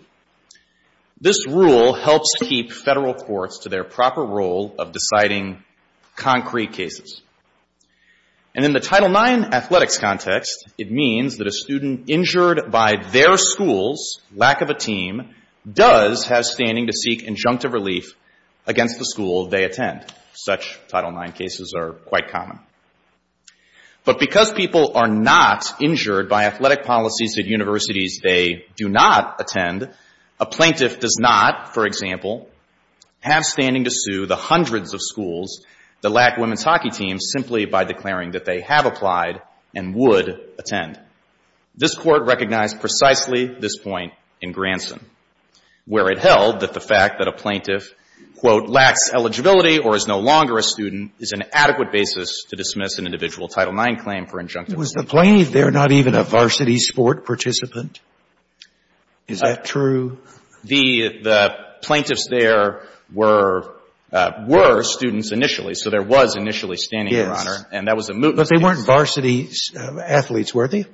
This 1.20 1.48
rule 1.48 1.94
helps 1.94 2.36
keep 2.38 2.72
federal 2.72 3.16
courts 3.16 3.62
to 3.64 3.70
their 3.70 3.84
proper 3.84 4.24
role 4.24 4.76
of 4.78 4.92
deciding 4.92 5.64
concrete 6.16 6.74
cases. 6.74 7.24
And 8.54 8.64
in 8.64 8.74
the 8.74 8.80
Title 8.80 9.10
IX 9.10 9.46
athletics 9.52 9.98
context, 9.98 10.70
it 10.78 10.92
means 10.92 11.38
that 11.38 11.48
a 11.48 11.52
student 11.52 12.08
injured 12.08 12.70
by 12.70 12.98
their 12.98 13.36
school's 13.38 14.22
lack 14.32 14.62
of 14.62 14.70
a 14.70 14.76
team 14.76 15.34
does 15.70 16.26
have 16.26 16.46
standing 16.46 16.88
to 16.88 16.94
seek 16.94 17.26
injunctive 17.26 17.74
relief 17.74 18.16
against 18.66 19.00
the 19.00 19.06
school 19.06 19.48
they 19.48 19.64
attend. 19.64 20.06
Such 20.34 20.80
Title 20.88 21.18
IX 21.20 21.38
cases 21.38 21.74
are 21.76 21.94
quite 21.94 22.30
common. 22.30 22.60
But 24.04 24.20
because 24.20 24.52
people 24.52 24.94
are 24.96 25.08
not 25.08 25.80
injured 25.80 26.28
by 26.28 26.46
athletic 26.46 26.86
policies 26.86 27.38
at 27.38 27.46
universities 27.46 28.20
they 28.24 28.66
do 28.76 28.90
not 28.90 29.40
attend, 29.40 29.94
a 30.40 30.46
plaintiff 30.46 31.00
does 31.00 31.18
not, 31.20 31.74
for 31.74 31.86
example, 31.86 32.50
have 33.20 33.46
standing 33.46 33.84
to 33.84 33.92
sue 33.94 34.26
the 34.26 34.36
hundreds 34.36 34.96
of 34.96 35.02
schools 35.02 35.64
that 36.02 36.10
lack 36.10 36.38
women's 36.38 36.64
hockey 36.64 36.90
teams 36.90 37.30
simply 37.32 37.66
by 37.66 37.84
declaring 37.84 38.32
that 38.32 38.46
they 38.46 38.62
have 38.62 38.88
applied 38.88 39.42
and 39.76 39.94
would 39.94 40.40
attend. 40.58 41.00
This 41.76 41.96
Court 41.96 42.24
recognized 42.26 42.82
precisely 42.82 43.46
this 43.46 43.78
point 43.78 44.14
in 44.42 44.52
Grandson, 44.52 45.06
where 45.86 46.10
it 46.10 46.20
held 46.20 46.62
that 46.62 46.74
the 46.74 46.80
fact 46.80 47.20
that 47.20 47.28
a 47.28 47.32
plaintiff, 47.32 47.94
quote, 48.38 48.70
lacks 48.70 49.12
eligibility 49.14 49.80
or 49.80 49.96
is 49.96 50.08
no 50.08 50.20
longer 50.20 50.58
a 50.58 50.64
student 50.64 51.12
is 51.20 51.32
an 51.32 51.44
adequate 51.52 51.92
basis 51.92 52.46
to 52.50 52.56
dismiss 52.56 52.98
an 52.98 53.06
individual 53.06 53.48
Title 53.48 53.78
IX 53.78 54.02
claim 54.02 54.26
for 54.28 54.42
injunctive 54.42 54.70
relief. 54.70 54.78
Was 54.78 54.94
the 54.94 55.04
plaintiff 55.04 55.52
there 55.52 55.72
not 55.72 55.92
even 55.92 56.16
a 56.16 56.24
varsity 56.24 56.78
sport 56.78 57.26
participant? 57.26 58.00
Is 59.28 59.40
that 59.40 59.60
uh, 59.60 59.64
true? 59.64 60.18
The 60.64 61.56
plaintiffs 61.82 62.28
there 62.28 62.84
were 63.12 63.76
uh, 64.12 64.44
were 64.46 64.84
students 64.84 65.32
initially, 65.32 65.74
so 65.74 65.90
there 65.90 66.04
was 66.04 66.36
initially 66.36 66.78
standing, 66.78 67.14
Your 67.14 67.34
Honor, 67.34 67.66
and 67.72 67.88
that 67.88 67.96
was 67.96 68.10
a 68.10 68.14
mootness 68.14 68.36
case. 68.36 68.36
But 68.36 68.50
they 68.50 68.64
weren't 68.64 68.86
varsity 68.86 69.50
uh, 69.76 70.00
athletes, 70.00 70.54
were 70.54 70.68
they? 70.68 70.86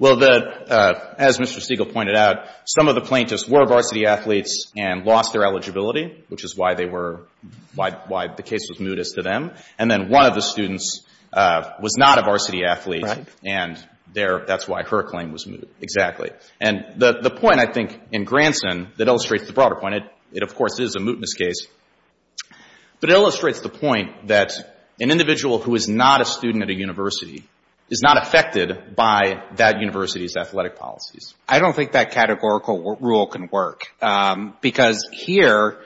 Well, 0.00 0.18
uh, 0.24 1.14
as 1.18 1.36
Mr. 1.36 1.60
Siegel 1.60 1.84
pointed 1.84 2.16
out, 2.16 2.46
some 2.64 2.88
of 2.88 2.94
the 2.94 3.02
plaintiffs 3.02 3.46
were 3.46 3.66
varsity 3.66 4.06
athletes 4.06 4.72
and 4.74 5.04
lost 5.04 5.34
their 5.34 5.44
eligibility, 5.44 6.24
which 6.30 6.42
is 6.42 6.56
why 6.56 6.74
they 6.74 6.86
were, 6.86 7.26
why 7.74 8.28
the 8.34 8.42
case 8.42 8.66
was 8.70 8.78
mootest 8.78 9.16
to 9.16 9.22
them. 9.22 9.52
And 9.78 9.90
then 9.90 10.08
one 10.08 10.24
of 10.24 10.34
the 10.34 10.40
students 10.40 11.02
uh, 11.34 11.72
was 11.82 11.98
not 11.98 12.18
a 12.18 12.22
varsity 12.22 12.64
athlete. 12.64 13.04
And 13.44 13.76
that's 14.14 14.66
why 14.66 14.84
her 14.84 15.02
claim 15.02 15.32
was 15.32 15.46
moot. 15.46 15.70
Exactly. 15.82 16.30
And 16.62 16.94
the 16.96 17.30
point, 17.38 17.58
I 17.58 17.70
think, 17.70 18.00
in 18.10 18.24
Grandson 18.24 18.92
that 18.96 19.06
illustrates 19.06 19.48
the 19.48 19.52
broader 19.52 19.76
point, 19.76 19.96
it 20.32 20.42
of 20.42 20.54
course 20.54 20.80
is 20.80 20.96
a 20.96 20.98
mootness 20.98 21.36
case, 21.36 21.66
but 23.00 23.10
it 23.10 23.12
illustrates 23.12 23.60
the 23.60 23.68
point 23.68 24.28
that 24.28 24.54
an 24.98 25.10
individual 25.10 25.58
who 25.58 25.74
is 25.74 25.90
not 25.90 26.22
a 26.22 26.24
student 26.24 26.64
at 26.64 26.70
a 26.70 26.74
university 26.74 27.44
is 27.90 28.02
not 28.02 28.16
affected 28.22 28.94
by 28.94 29.42
that 29.56 29.80
university's 29.80 30.36
athletic 30.36 30.76
policies. 30.76 31.34
I 31.48 31.58
don't 31.58 31.74
think 31.74 31.92
that 31.92 32.12
categorical 32.12 32.96
rule 33.00 33.26
can 33.26 33.48
work. 33.50 33.88
Um, 34.00 34.56
because 34.60 35.08
here, 35.12 35.78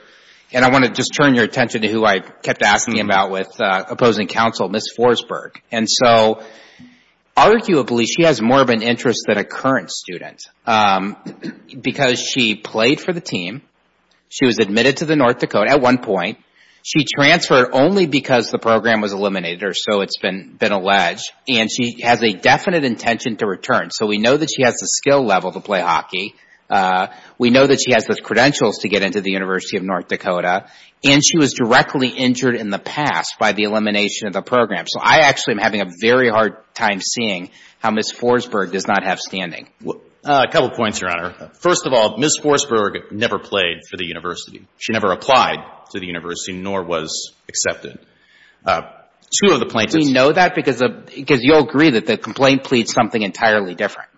and 0.53 0.65
I 0.65 0.71
want 0.71 0.85
to 0.85 0.91
just 0.91 1.15
turn 1.15 1.35
your 1.35 1.45
attention 1.45 1.81
to 1.83 1.89
who 1.89 2.05
I 2.05 2.21
kept 2.21 2.63
asking 2.63 3.01
about 3.01 3.31
with 3.31 3.59
uh, 3.59 3.85
opposing 3.89 4.29
counsel, 4.29 4.69
Ms. 4.69 4.91
Forsberg. 4.97 5.57
And 5.73 5.87
so, 5.89 6.43
arguably, 7.35 8.07
she 8.07 8.25
has 8.25 8.41
more 8.41 8.61
of 8.61 8.69
an 8.69 8.83
interest 8.83 9.25
than 9.27 9.39
a 9.39 9.45
current 9.45 9.91
student. 9.91 10.43
Um, 10.67 11.17
because 11.81 12.21
she 12.21 12.55
played 12.55 13.01
for 13.01 13.15
the 13.15 13.23
team. 13.23 13.63
She 14.29 14.45
was 14.45 14.59
admitted 14.59 14.99
to 14.99 15.07
the 15.07 15.17
North 15.17 15.39
Dakota 15.39 15.71
at 15.71 15.81
one 15.81 15.99
point. 15.99 16.39
She 16.87 17.07
transferred 17.07 17.71
only 17.73 18.05
because 18.05 18.51
the 18.51 18.59
program 18.59 19.01
was 19.01 19.15
eliminated, 19.15 19.63
or 19.63 19.73
so 19.73 20.03
it's 20.03 20.19
been 20.19 20.59
alleged. 20.61 21.33
And 21.49 21.71
she 21.71 22.03
has 22.03 22.23
a 22.23 22.35
definite 22.35 22.85
intention 22.85 23.39
to 23.39 23.47
return. 23.47 23.89
So 23.91 24.07
we 24.07 24.19
know 24.19 24.37
that 24.37 24.51
she 24.55 24.65
has 24.65 24.75
the 24.75 24.87
skill 24.87 25.25
level 25.25 25.51
to 25.53 25.61
play 25.61 25.81
hockey. 25.81 26.35
Uh 26.69 27.07
we 27.39 27.49
know 27.49 27.67
that 27.67 27.81
she 27.81 27.93
has 27.93 28.05
the 28.05 28.17
credentials 28.17 28.79
to 28.81 28.91
get 28.91 29.03
into 29.03 29.23
the 29.23 29.31
University 29.31 29.79
of 29.79 29.83
North 29.83 30.09
Dakota. 30.09 30.67
And 31.03 31.23
she 31.25 31.39
was 31.39 31.55
directly 31.55 32.09
injured 32.09 32.55
in 32.55 32.69
the 32.69 32.79
past 32.79 33.39
by 33.39 33.53
the 33.53 33.63
elimination 33.63 34.27
of 34.27 34.35
the 34.35 34.43
program. 34.43 34.85
So 34.87 35.01
I 35.01 35.21
actually 35.21 35.55
am 35.55 35.61
having 35.61 35.81
a 35.81 35.91
very 36.03 36.29
hard 36.29 36.57
time 36.75 37.01
seeing 37.01 37.51
how 37.79 37.93
Ms. 37.93 38.13
Forsberg 38.13 38.73
does 38.73 38.87
not 38.87 39.05
have 39.05 39.21
standing. 39.21 39.69
Uh, 40.25 40.47
a 40.49 40.51
couple 40.51 40.71
points, 40.71 41.03
Your 41.03 41.11
Honor. 41.11 41.51
First 41.61 41.85
of 41.85 41.93
all, 41.93 42.17
Ms. 42.17 42.39
Forsberg 42.43 43.13
never 43.13 43.39
played 43.39 43.81
for 43.91 43.99
the 43.99 44.07
university. 44.07 44.67
She 44.79 44.95
never 44.95 45.13
applied 45.13 45.59
to 45.91 46.01
the 46.01 46.07
university, 46.07 46.55
nor 46.55 46.83
was 46.83 47.33
accepted. 47.47 47.99
Uh, 48.65 48.83
two 49.43 49.53
of 49.53 49.61
the 49.61 49.67
plaintiffs... 49.67 50.03
Do 50.03 50.07
we 50.07 50.13
know 50.13 50.33
that? 50.33 50.55
Because 50.55 50.81
you'll 51.43 51.69
agree 51.69 51.91
that 51.91 52.07
the 52.07 52.17
complaint 52.17 52.65
pleads 52.65 52.91
something 52.95 53.21
entirely 53.21 53.75
different. 53.75 54.09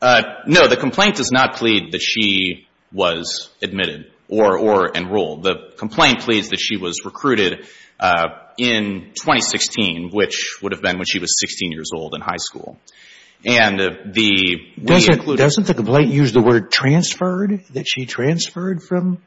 Uh, 0.00 0.22
no, 0.46 0.68
the 0.68 0.76
complaint 0.76 1.16
does 1.16 1.32
not 1.32 1.56
plead 1.56 1.90
that 1.90 2.00
she 2.00 2.68
was 2.92 3.50
admitted 3.60 4.12
or 4.28 4.96
enrolled. 4.96 5.42
The 5.42 5.72
complaint 5.76 6.20
pleads 6.20 6.50
that 6.50 6.60
she 6.60 6.76
was 6.76 7.04
recruited 7.04 7.66
in 8.56 9.12
2016, 9.16 10.10
which 10.12 10.58
would 10.62 10.70
have 10.70 10.82
been 10.82 10.96
when 10.98 11.06
she 11.06 11.18
was 11.18 11.40
16 11.40 11.72
years 11.72 11.90
old 11.92 12.14
in 12.14 12.20
high 12.20 12.36
school. 12.36 12.78
And 13.44 13.78
the... 14.14 14.72
Doesn't 14.82 15.66
the 15.66 15.74
complaint 15.74 16.10
use 16.10 16.32
the 16.32 16.40
word 16.40 16.72
transferred? 16.72 17.64
That 17.72 17.86
she 17.86 18.06
transferred 18.06 18.82
from. 18.82 19.22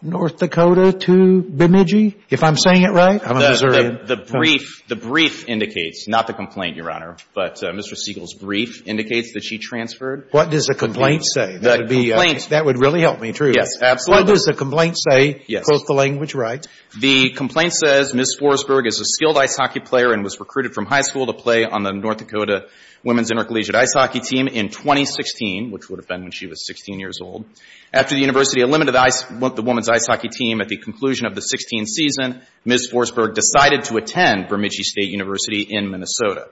North 0.00 0.38
Dakota 0.38 0.92
to 0.92 1.42
Bemidji, 1.42 2.16
if 2.30 2.42
I'm 2.42 2.56
saying 2.56 2.82
it 2.82 2.90
right. 2.90 3.20
I'm 3.22 3.36
a 3.36 3.40
Missourian. 3.50 3.98
The 4.06 4.96
brief, 4.96 5.48
indicates, 5.48 6.08
not 6.08 6.26
the 6.26 6.32
complaint, 6.32 6.76
Your 6.76 6.90
Honor, 6.90 7.16
but 7.34 7.62
uh, 7.62 7.72
Mr. 7.72 7.96
Siegel's 7.96 8.34
brief 8.34 8.86
indicates 8.86 9.34
that 9.34 9.44
she 9.44 9.58
transferred. 9.58 10.28
What 10.30 10.50
does 10.50 10.66
the 10.66 10.74
complaint 10.74 11.24
say? 11.24 11.58
That 11.58 11.80
would 11.80 11.88
be, 11.88 12.12
uh, 12.12 12.16
complaint- 12.16 12.48
that 12.50 12.64
would 12.64 12.78
really 12.78 13.00
help 13.00 13.20
me, 13.20 13.32
truly. 13.32 13.54
Yes, 13.56 13.80
absolutely. 13.80 14.24
What 14.24 14.34
does 14.34 14.44
the 14.44 14.54
complaint 14.54 14.96
say? 14.98 15.42
Yes. 15.46 15.64
Quote 15.64 15.86
the 15.86 15.94
language 15.94 16.34
right. 16.34 16.66
The 16.98 17.30
complaint 17.30 17.74
says 17.74 18.14
Ms. 18.14 18.36
Forsberg 18.40 18.86
is 18.86 19.00
a 19.00 19.04
skilled 19.04 19.36
ice 19.36 19.56
hockey 19.56 19.80
player 19.80 20.12
and 20.12 20.22
was 20.24 20.38
recruited 20.40 20.74
from 20.74 20.86
high 20.86 21.02
school 21.02 21.26
to 21.26 21.32
play 21.32 21.64
on 21.64 21.82
the 21.82 21.92
North 21.92 22.18
Dakota 22.18 22.68
Women's 23.04 23.30
Intercollegiate 23.32 23.74
Ice 23.74 23.94
Hockey 23.94 24.20
Team 24.20 24.46
in 24.46 24.68
2016, 24.68 25.72
which 25.72 25.88
would 25.90 25.98
have 25.98 26.06
been 26.06 26.22
when 26.22 26.30
she 26.30 26.46
was 26.46 26.64
16 26.66 27.00
years 27.00 27.18
old. 27.20 27.44
After 27.92 28.14
the 28.14 28.20
university 28.20 28.60
eliminated 28.60 28.94
the 28.94 29.00
ice, 29.00 29.28
the 29.50 29.62
women's 29.62 29.88
ice 29.88 30.06
hockey 30.06 30.28
team 30.28 30.60
at 30.60 30.68
the 30.68 30.76
conclusion 30.76 31.26
of 31.26 31.34
the 31.34 31.40
16th 31.40 31.88
season, 31.88 32.42
Ms. 32.64 32.90
Forsberg 32.92 33.34
decided 33.34 33.84
to 33.84 33.96
attend 33.96 34.48
Bemidji 34.48 34.82
State 34.82 35.08
University 35.08 35.66
in 35.68 35.90
Minnesota. 35.90 36.48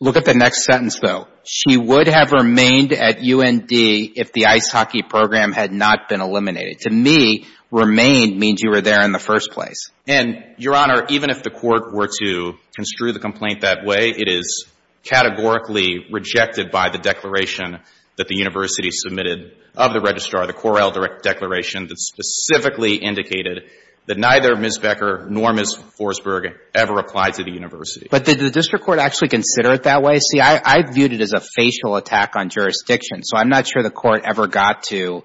Look 0.00 0.16
at 0.16 0.24
the 0.24 0.34
next 0.34 0.64
sentence, 0.64 0.98
though. 1.00 1.26
She 1.44 1.76
would 1.76 2.06
have 2.06 2.32
remained 2.32 2.92
at 2.92 3.18
UND 3.18 3.68
if 3.70 4.32
the 4.32 4.46
ice 4.46 4.70
hockey 4.70 5.02
program 5.02 5.52
had 5.52 5.72
not 5.72 6.08
been 6.08 6.20
eliminated. 6.20 6.80
To 6.80 6.90
me, 6.90 7.46
remained 7.70 8.38
means 8.38 8.62
you 8.62 8.70
were 8.70 8.80
there 8.80 9.04
in 9.04 9.12
the 9.12 9.18
first 9.18 9.50
place. 9.50 9.90
And, 10.06 10.44
Your 10.56 10.76
Honor, 10.76 11.04
even 11.08 11.30
if 11.30 11.42
the 11.42 11.50
court 11.50 11.92
were 11.92 12.08
to 12.20 12.54
construe 12.76 13.12
the 13.12 13.18
complaint 13.18 13.62
that 13.62 13.84
way, 13.84 14.10
it 14.10 14.28
is 14.28 14.66
categorically 15.02 16.06
rejected 16.10 16.70
by 16.70 16.90
the 16.90 16.98
declaration 16.98 17.78
that 18.18 18.28
the 18.28 18.36
university 18.36 18.90
submitted 18.90 19.56
of 19.76 19.92
the 19.92 20.00
registrar, 20.00 20.46
the 20.46 20.52
Correll 20.52 20.92
Declaration, 21.22 21.86
that 21.86 21.98
specifically 21.98 22.96
indicated 22.96 23.70
that 24.06 24.18
neither 24.18 24.56
Ms. 24.56 24.78
Becker 24.78 25.26
nor 25.28 25.52
Ms. 25.52 25.76
Forsberg 25.98 26.54
ever 26.74 26.98
applied 26.98 27.34
to 27.34 27.44
the 27.44 27.52
university. 27.52 28.08
But 28.10 28.24
did 28.24 28.38
the 28.38 28.50
district 28.50 28.84
court 28.84 28.98
actually 28.98 29.28
consider 29.28 29.72
it 29.72 29.84
that 29.84 30.02
way? 30.02 30.18
See, 30.18 30.40
I 30.40 30.82
viewed 30.90 31.12
it 31.12 31.20
as 31.20 31.32
a 31.32 31.40
facial 31.40 31.96
attack 31.96 32.34
on 32.34 32.48
jurisdiction, 32.48 33.22
so 33.22 33.36
I'm 33.36 33.48
not 33.48 33.66
sure 33.66 33.82
the 33.82 33.90
court 33.90 34.22
ever 34.24 34.46
got 34.46 34.84
to 34.84 35.24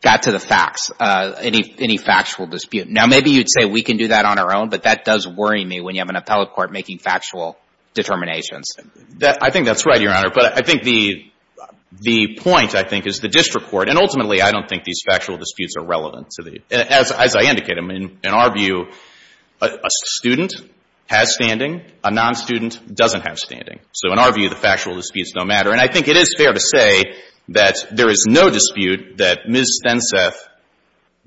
got 0.00 0.22
to 0.22 0.32
the 0.32 0.38
facts, 0.38 0.92
uh 1.00 1.34
any 1.40 1.74
any 1.78 1.96
factual 1.96 2.46
dispute. 2.46 2.88
Now, 2.88 3.06
maybe 3.06 3.30
you'd 3.30 3.48
say 3.50 3.64
we 3.64 3.82
can 3.82 3.96
do 3.96 4.08
that 4.08 4.24
on 4.24 4.38
our 4.38 4.54
own, 4.54 4.68
but 4.68 4.84
that 4.84 5.04
does 5.04 5.26
worry 5.26 5.64
me 5.64 5.80
when 5.80 5.96
you 5.96 6.00
have 6.00 6.08
an 6.08 6.16
appellate 6.16 6.50
court 6.50 6.70
making 6.70 6.98
factual 6.98 7.58
determinations. 7.94 8.76
I 9.20 9.50
think 9.50 9.66
that's 9.66 9.86
right, 9.86 10.00
Your 10.00 10.12
Honor. 10.14 10.30
But 10.32 10.56
I 10.56 10.62
think 10.62 10.84
the 11.92 12.38
point, 12.38 12.74
I 12.74 12.82
think, 12.82 13.06
is 13.06 13.20
the 13.20 13.28
district 13.28 13.68
court, 13.68 13.88
and 13.88 13.98
ultimately 13.98 14.42
I 14.42 14.52
don't 14.52 14.68
think 14.68 14.84
these 14.84 15.02
factual 15.08 15.38
disputes 15.38 15.74
are 15.78 15.84
relevant 15.84 16.28
to 16.38 16.42
the, 16.42 16.60
as 16.70 17.34
I 17.34 17.48
indicated, 17.48 17.78
in 17.78 18.30
our 18.30 18.52
view, 18.52 18.86
a 19.60 19.88
student 20.04 20.54
has 21.06 21.32
standing, 21.32 21.82
a 22.04 22.10
non-student 22.10 22.94
doesn't 22.94 23.22
have 23.22 23.38
standing. 23.38 23.80
So 23.92 24.12
in 24.12 24.18
our 24.18 24.30
view, 24.32 24.50
the 24.50 24.56
factual 24.56 24.94
disputes 24.94 25.32
don't 25.32 25.48
matter. 25.48 25.72
And 25.72 25.80
I 25.80 25.88
think 25.88 26.06
it 26.06 26.16
is 26.16 26.34
fair 26.36 26.52
to 26.52 26.60
say 26.60 27.14
that 27.48 27.86
there 27.90 28.10
is 28.10 28.26
no 28.28 28.50
dispute 28.50 29.16
that 29.16 29.48
Ms. 29.48 29.80
Stenseth 29.82 30.36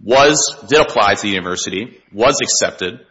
was, 0.04 0.56
did 0.70 0.80
apply 0.80 1.16
to 1.16 1.22
the 1.22 1.30
university, 1.30 2.00
was 2.14 2.38
accepted. 2.42 3.06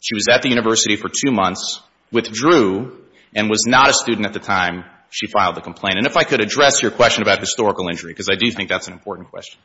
She 0.00 0.14
was 0.14 0.26
at 0.32 0.42
the 0.42 0.48
university 0.48 0.96
for 0.96 1.08
two 1.08 1.30
months, 1.30 1.80
withdrew, 2.10 3.04
and 3.34 3.50
was 3.50 3.64
not 3.66 3.90
a 3.90 3.92
student 3.92 4.26
at 4.26 4.32
the 4.32 4.40
time 4.40 4.84
she 5.14 5.28
filed 5.28 5.54
the 5.54 5.60
complaint. 5.60 5.96
And 5.96 6.08
if 6.08 6.16
I 6.16 6.24
could 6.24 6.40
address 6.40 6.82
your 6.82 6.90
question 6.90 7.22
about 7.22 7.38
historical 7.38 7.88
injury, 7.88 8.10
because 8.10 8.28
I 8.28 8.34
do 8.34 8.50
think 8.50 8.68
that's 8.68 8.88
an 8.88 8.94
important 8.94 9.30
question. 9.30 9.60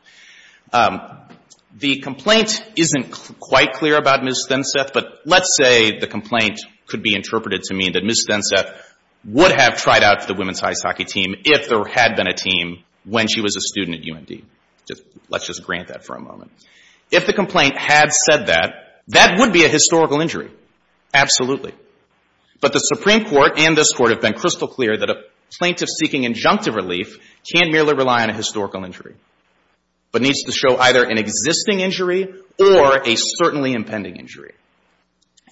Um, 0.71 1.01
the 1.75 2.01
complaint 2.01 2.63
isn't 2.75 3.11
quite 3.39 3.73
clear 3.73 3.97
about 3.97 4.23
Ms. 4.23 4.45
Stenseth, 4.47 4.93
but 4.93 5.21
let's 5.25 5.57
say 5.59 5.97
the 5.97 6.05
complaint 6.05 6.59
could 6.85 7.01
be 7.01 7.15
interpreted 7.15 7.63
to 7.63 7.73
mean 7.73 7.93
that 7.93 8.03
Ms. 8.03 8.27
Stenseth 8.29 8.79
would 9.25 9.51
have 9.51 9.81
tried 9.81 10.03
out 10.03 10.21
for 10.21 10.27
the 10.27 10.37
women's 10.37 10.61
ice 10.61 10.83
hockey 10.83 11.05
team 11.05 11.33
if 11.43 11.67
there 11.67 11.83
had 11.83 12.15
been 12.15 12.27
a 12.27 12.35
team 12.35 12.83
when 13.03 13.27
she 13.27 13.41
was 13.41 13.55
a 13.55 13.61
student 13.61 13.97
at 13.97 14.15
UND. 14.15 14.43
Let's 15.29 15.47
just 15.47 15.63
grant 15.63 15.87
that 15.87 16.05
for 16.05 16.15
a 16.15 16.21
moment. 16.21 16.51
If 17.09 17.25
the 17.25 17.33
complaint 17.33 17.75
had 17.75 18.13
said 18.13 18.47
that, 18.47 19.01
that 19.07 19.39
would 19.39 19.51
be 19.51 19.65
a 19.65 19.67
historical 19.67 20.21
injury. 20.21 20.51
Absolutely. 21.11 21.73
But 22.61 22.73
the 22.73 22.79
Supreme 22.79 23.25
Court 23.25 23.57
and 23.57 23.77
this 23.77 23.93
Court 23.93 24.11
have 24.11 24.21
been 24.21 24.33
crystal 24.33 24.67
clear 24.67 24.97
that 24.97 25.09
a 25.09 25.23
plaintiff 25.57 25.89
seeking 25.89 26.23
injunctive 26.23 26.75
relief 26.75 27.17
can't 27.51 27.71
merely 27.71 27.93
rely 27.93 28.23
on 28.23 28.29
a 28.29 28.33
historical 28.33 28.83
injury, 28.83 29.15
but 30.11 30.21
needs 30.21 30.43
to 30.43 30.51
show 30.51 30.77
either 30.77 31.03
an 31.03 31.17
existing 31.17 31.79
injury 31.79 32.33
or 32.59 32.97
a 33.07 33.15
certainly 33.15 33.73
impending 33.73 34.17
injury. 34.17 34.53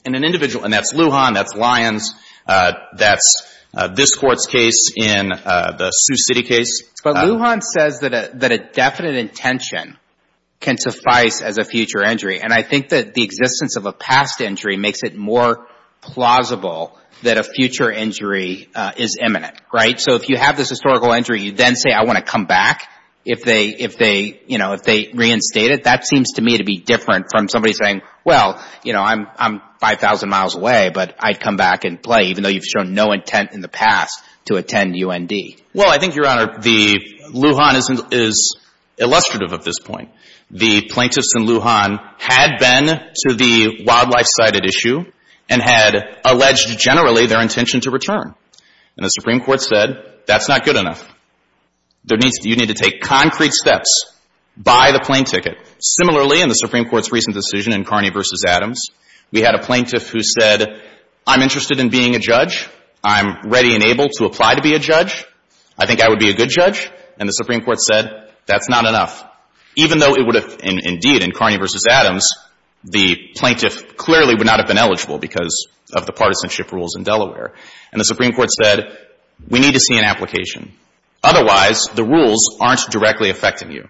And 0.06 0.16
an 0.16 0.24
individual, 0.24 0.64
and 0.64 0.74
that's 0.74 0.94
Lujan, 0.94 1.34
that's 1.34 1.54
Lyons, 1.54 2.14
uh, 2.48 2.74
that's 2.96 3.58
uh, 3.74 3.88
this 3.90 4.16
Court's 4.16 4.46
case 4.46 4.92
in 4.96 5.32
uh, 5.32 5.76
the 5.78 5.92
Sioux 5.92 6.16
City 6.16 6.44
case. 6.44 6.84
But 7.04 7.16
Lujan 7.16 7.62
says 7.62 8.00
that 8.00 8.14
a 8.52 8.58
definite 8.58 9.16
intention 9.16 9.98
can 10.60 10.78
suffice 10.78 11.42
as 11.42 11.58
a 11.58 11.64
future 11.64 12.04
injury. 12.04 12.42
And 12.42 12.52
I 12.52 12.64
think 12.64 12.90
that 12.90 13.14
the 13.14 13.24
existence 13.24 13.76
of 13.76 13.86
a 13.86 13.94
past 13.94 14.42
injury 14.42 14.78
makes 14.78 15.04
it 15.04 15.16
more 15.16 15.68
plausible 16.14 16.98
that 17.24 17.38
a 17.38 17.44
future 17.44 17.92
injury 17.92 18.70
uh, 18.76 18.92
is 18.98 19.18
imminent, 19.20 19.56
right? 19.74 20.00
So 20.00 20.16
if 20.16 20.30
you 20.30 20.38
have 20.38 20.58
this 20.58 20.70
historical 20.70 21.12
injury, 21.12 21.42
you 21.42 21.52
then 21.52 21.76
say, 21.76 21.92
I 21.92 22.04
want 22.04 22.18
to 22.18 22.24
come 22.24 22.46
back 22.46 22.88
if 23.26 23.44
they, 23.44 23.70
if 23.70 23.98
they 23.98 24.42
you 24.48 24.58
know, 24.58 24.74
if 24.74 24.84
they 24.84 25.12
reinstate 25.14 25.72
it. 25.72 25.84
That 25.84 26.06
seems 26.06 26.34
to 26.34 26.42
me 26.42 26.58
to 26.58 26.64
be 26.64 26.78
different 26.78 27.26
from 27.30 27.50
somebody 27.50 27.74
saying, 27.74 28.02
well, 28.24 28.64
you 28.84 28.94
know, 28.94 29.02
I'm 29.02 29.62
5,000 29.80 30.30
miles 30.30 30.56
away, 30.56 30.92
but 30.94 31.16
I'd 31.20 31.40
come 31.40 31.58
back 31.58 31.84
and 31.84 32.02
play, 32.02 32.28
even 32.28 32.44
though 32.44 32.50
you've 32.50 32.66
shown 32.66 32.94
no 32.94 33.12
intent 33.12 33.52
in 33.54 33.62
the 33.62 33.68
past 33.68 34.24
to 34.46 34.56
attend 34.56 34.96
UND. 34.96 35.32
Well, 35.74 35.90
I 35.90 35.98
think, 35.98 36.16
Your 36.16 36.28
Honor, 36.28 36.60
the 36.60 37.00
Lujan 37.34 38.14
is 38.14 38.58
illustrative 38.98 39.54
of 39.54 39.64
this 39.64 39.80
point. 39.80 40.12
The 40.50 40.88
plaintiffs 40.90 41.36
in 41.36 41.46
Lujan 41.46 42.00
had 42.18 42.58
been 42.60 42.86
to 42.86 43.34
the 43.34 43.84
wildlife 43.86 44.28
site 44.28 44.56
at 44.56 44.66
issue 44.66 45.04
and 45.50 45.62
had 45.62 46.20
alleged 46.26 46.78
generally 46.78 47.26
their 47.26 47.42
intention 47.42 47.82
to 47.82 47.92
return. 47.92 48.34
And 48.98 49.06
the 49.06 49.10
Supreme 49.10 49.42
Court 49.42 49.62
said, 49.62 50.04
that's 50.26 50.50
not 50.50 50.66
good 50.66 50.76
enough. 50.76 51.08
You 52.10 52.56
need 52.56 52.68
to 52.68 52.74
take 52.74 53.02
concrete 53.02 53.54
steps 53.54 54.12
by 54.56 54.92
the 54.92 55.00
plane 55.00 55.26
ticket. 55.26 55.58
Similarly, 55.80 56.42
in 56.42 56.50
the 56.50 56.56
Supreme 56.56 56.90
Court's 56.90 57.12
recent 57.12 57.36
decision 57.36 57.74
in 57.74 57.84
Carney 57.84 58.10
v. 58.10 58.22
Adams, 58.48 58.90
we 59.32 59.42
had 59.42 59.56
a 59.56 59.60
plaintiff 59.60 60.10
who 60.10 60.22
said, 60.22 60.82
I'm 61.26 61.42
interested 61.42 61.80
in 61.80 61.90
being 61.90 62.16
a 62.16 62.20
judge. 62.20 62.68
I'm 63.04 63.50
ready 63.50 63.76
and 63.76 63.86
able 63.86 64.08
to 64.10 64.26
apply 64.26 64.56
to 64.56 64.62
be 64.62 64.74
a 64.74 64.80
judge. 64.80 65.26
I 65.78 65.86
think 65.86 66.02
I 66.02 66.10
would 66.10 66.20
be 66.20 66.30
a 66.30 66.34
good 66.34 66.50
judge. 66.50 66.90
And 67.20 67.28
the 67.28 67.34
Supreme 67.34 67.62
Court 67.62 67.80
said, 67.80 68.32
that's 68.46 68.70
not 68.70 68.86
enough. 68.86 69.24
Even 69.76 70.00
though 70.00 70.16
it 70.16 70.26
would 70.26 70.36
have, 70.36 70.58
indeed, 70.64 71.24
in 71.24 71.32
Carney 71.32 71.58
v. 71.58 71.66
Adams, 71.90 72.28
the 72.90 73.32
plaintiff 73.36 73.98
clearly 73.98 74.36
would 74.36 74.46
not 74.46 74.60
have 74.60 74.68
been 74.68 74.78
eligible 74.78 75.18
because 75.18 75.68
of 75.94 76.06
the 76.06 76.14
partisanship 76.14 76.72
rules 76.72 76.96
in 76.96 77.04
Delaware. 77.04 77.54
And 77.92 78.00
the 78.00 78.06
Supreme 78.06 78.32
Court 78.32 78.50
said, 78.52 78.98
we 79.50 79.60
need 79.60 79.74
to 79.74 79.80
see 79.80 79.98
an 79.98 80.04
application. 80.04 80.72
Otherwise, 81.24 81.86
the 81.96 82.04
rules 82.04 82.58
aren't 82.60 82.90
directly 82.90 83.30
affecting 83.30 83.72
you. 83.72 83.88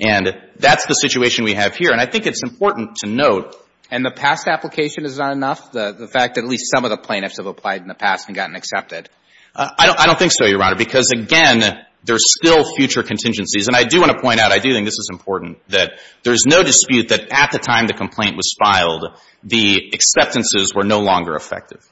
And 0.00 0.36
that's 0.58 0.86
the 0.86 0.94
situation 0.94 1.44
we 1.44 1.54
have 1.54 1.74
here. 1.74 1.90
And 1.90 2.00
I 2.00 2.06
think 2.06 2.26
it's 2.26 2.42
important 2.42 2.96
to 2.96 3.08
note. 3.08 3.56
And 3.90 4.04
the 4.04 4.10
past 4.10 4.46
application 4.46 5.04
is 5.04 5.18
not 5.18 5.32
enough? 5.32 5.72
The 5.72 6.08
fact 6.10 6.34
that 6.34 6.44
at 6.44 6.48
least 6.48 6.70
some 6.74 6.84
of 6.84 6.90
the 6.90 6.96
plaintiffs 6.96 7.38
have 7.38 7.46
applied 7.46 7.82
in 7.82 7.88
the 7.88 7.94
past 7.94 8.28
and 8.28 8.36
gotten 8.36 8.56
accepted? 8.56 9.08
Uh, 9.54 9.70
I 9.78 10.06
don't 10.06 10.18
think 10.18 10.32
so, 10.32 10.44
Your 10.44 10.62
Honor, 10.62 10.76
because, 10.76 11.10
again, 11.12 11.62
there's 12.06 12.24
still 12.26 12.64
future 12.76 13.02
contingencies. 13.02 13.66
And 13.66 13.76
I 13.76 13.84
do 13.84 14.00
want 14.00 14.12
to 14.12 14.22
point 14.22 14.40
out, 14.40 14.52
I 14.52 14.58
do 14.58 14.72
think 14.72 14.86
this 14.86 14.98
is 14.98 15.08
important, 15.10 15.58
that 15.68 15.98
there's 16.22 16.44
no 16.46 16.62
dispute 16.62 17.08
that 17.08 17.32
at 17.32 17.50
the 17.50 17.58
time 17.58 17.86
the 17.86 17.94
complaint 17.94 18.36
was 18.36 18.54
filed, 18.58 19.06
the 19.42 19.90
acceptances 19.92 20.72
were 20.74 20.84
no 20.84 21.00
longer 21.00 21.34
effective. 21.34 21.84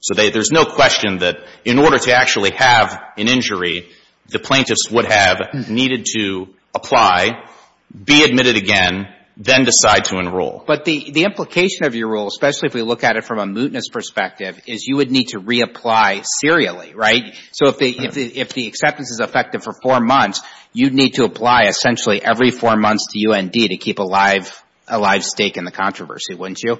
So 0.00 0.14
there's 0.14 0.50
no 0.50 0.64
question 0.64 1.18
that 1.18 1.36
in 1.64 1.78
order 1.78 1.96
to 1.96 2.12
actually 2.12 2.50
have 2.56 3.00
an 3.16 3.28
injury, 3.28 3.88
the 4.28 4.40
plaintiffs 4.40 4.90
would 4.90 5.04
have 5.04 5.68
needed 5.68 6.06
to 6.16 6.48
apply, 6.74 7.44
be 8.04 8.24
admitted 8.24 8.56
again, 8.56 9.06
then 9.36 9.64
decide 9.64 10.04
to 10.06 10.18
enroll. 10.18 10.62
But 10.66 10.84
the 10.84 11.24
implication 11.24 11.84
of 11.84 11.94
your 11.94 12.10
rule, 12.10 12.28
especially 12.28 12.68
if 12.68 12.74
we 12.74 12.82
look 12.82 13.04
at 13.04 13.16
it 13.16 13.24
from 13.24 13.38
a 13.38 13.46
mootness 13.46 13.90
perspective, 13.90 14.60
is 14.66 14.86
you 14.86 14.96
would 14.96 15.10
need 15.10 15.28
to 15.28 15.40
reapply 15.40 16.24
serially, 16.40 16.94
right? 16.94 17.34
So 17.52 17.68
if 17.68 17.78
the 17.78 17.88
if 17.88 18.14
the 18.14 18.38
if 18.38 18.52
the 18.52 18.66
acceptance 18.66 19.10
is 19.10 19.20
effective 19.20 19.62
for 19.62 19.72
four 19.82 20.00
months, 20.00 20.42
you'd 20.72 20.94
need 20.94 21.14
to 21.14 21.24
apply 21.24 21.62
essentially 21.64 22.22
every 22.22 22.50
four 22.50 22.76
months 22.76 23.06
to 23.12 23.30
UND 23.30 23.52
to 23.52 23.76
keep 23.76 23.98
alive 23.98 24.62
a 24.88 24.98
live 24.98 25.24
stake 25.24 25.56
in 25.56 25.64
the 25.64 25.70
controversy, 25.70 26.34
wouldn't 26.34 26.62
you? 26.62 26.78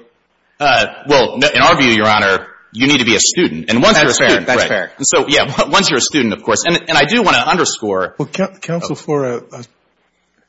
Uh, 0.59 0.85
well, 1.07 1.35
in 1.35 1.61
our 1.61 1.75
view, 1.75 1.89
Your 1.89 2.07
Honor, 2.07 2.47
you 2.71 2.87
need 2.87 2.99
to 2.99 3.05
be 3.05 3.15
a 3.15 3.19
student. 3.19 3.69
And 3.69 3.81
once 3.81 3.99
you're 3.99 4.11
a 4.11 4.13
student, 4.13 4.47
That's 4.47 4.65
fair. 4.65 4.91
So, 5.01 5.27
yeah, 5.27 5.67
once 5.69 5.89
you're 5.89 5.99
a 5.99 6.01
student, 6.01 6.33
of 6.33 6.43
course. 6.43 6.63
And 6.65 6.77
and 6.87 6.97
I 6.97 7.05
do 7.05 7.21
want 7.23 7.35
to 7.35 7.47
underscore. 7.47 8.15
Well, 8.17 8.27
counsel, 8.27 8.91
oh. 8.91 8.95
for 8.95 9.25
uh, 9.25 9.63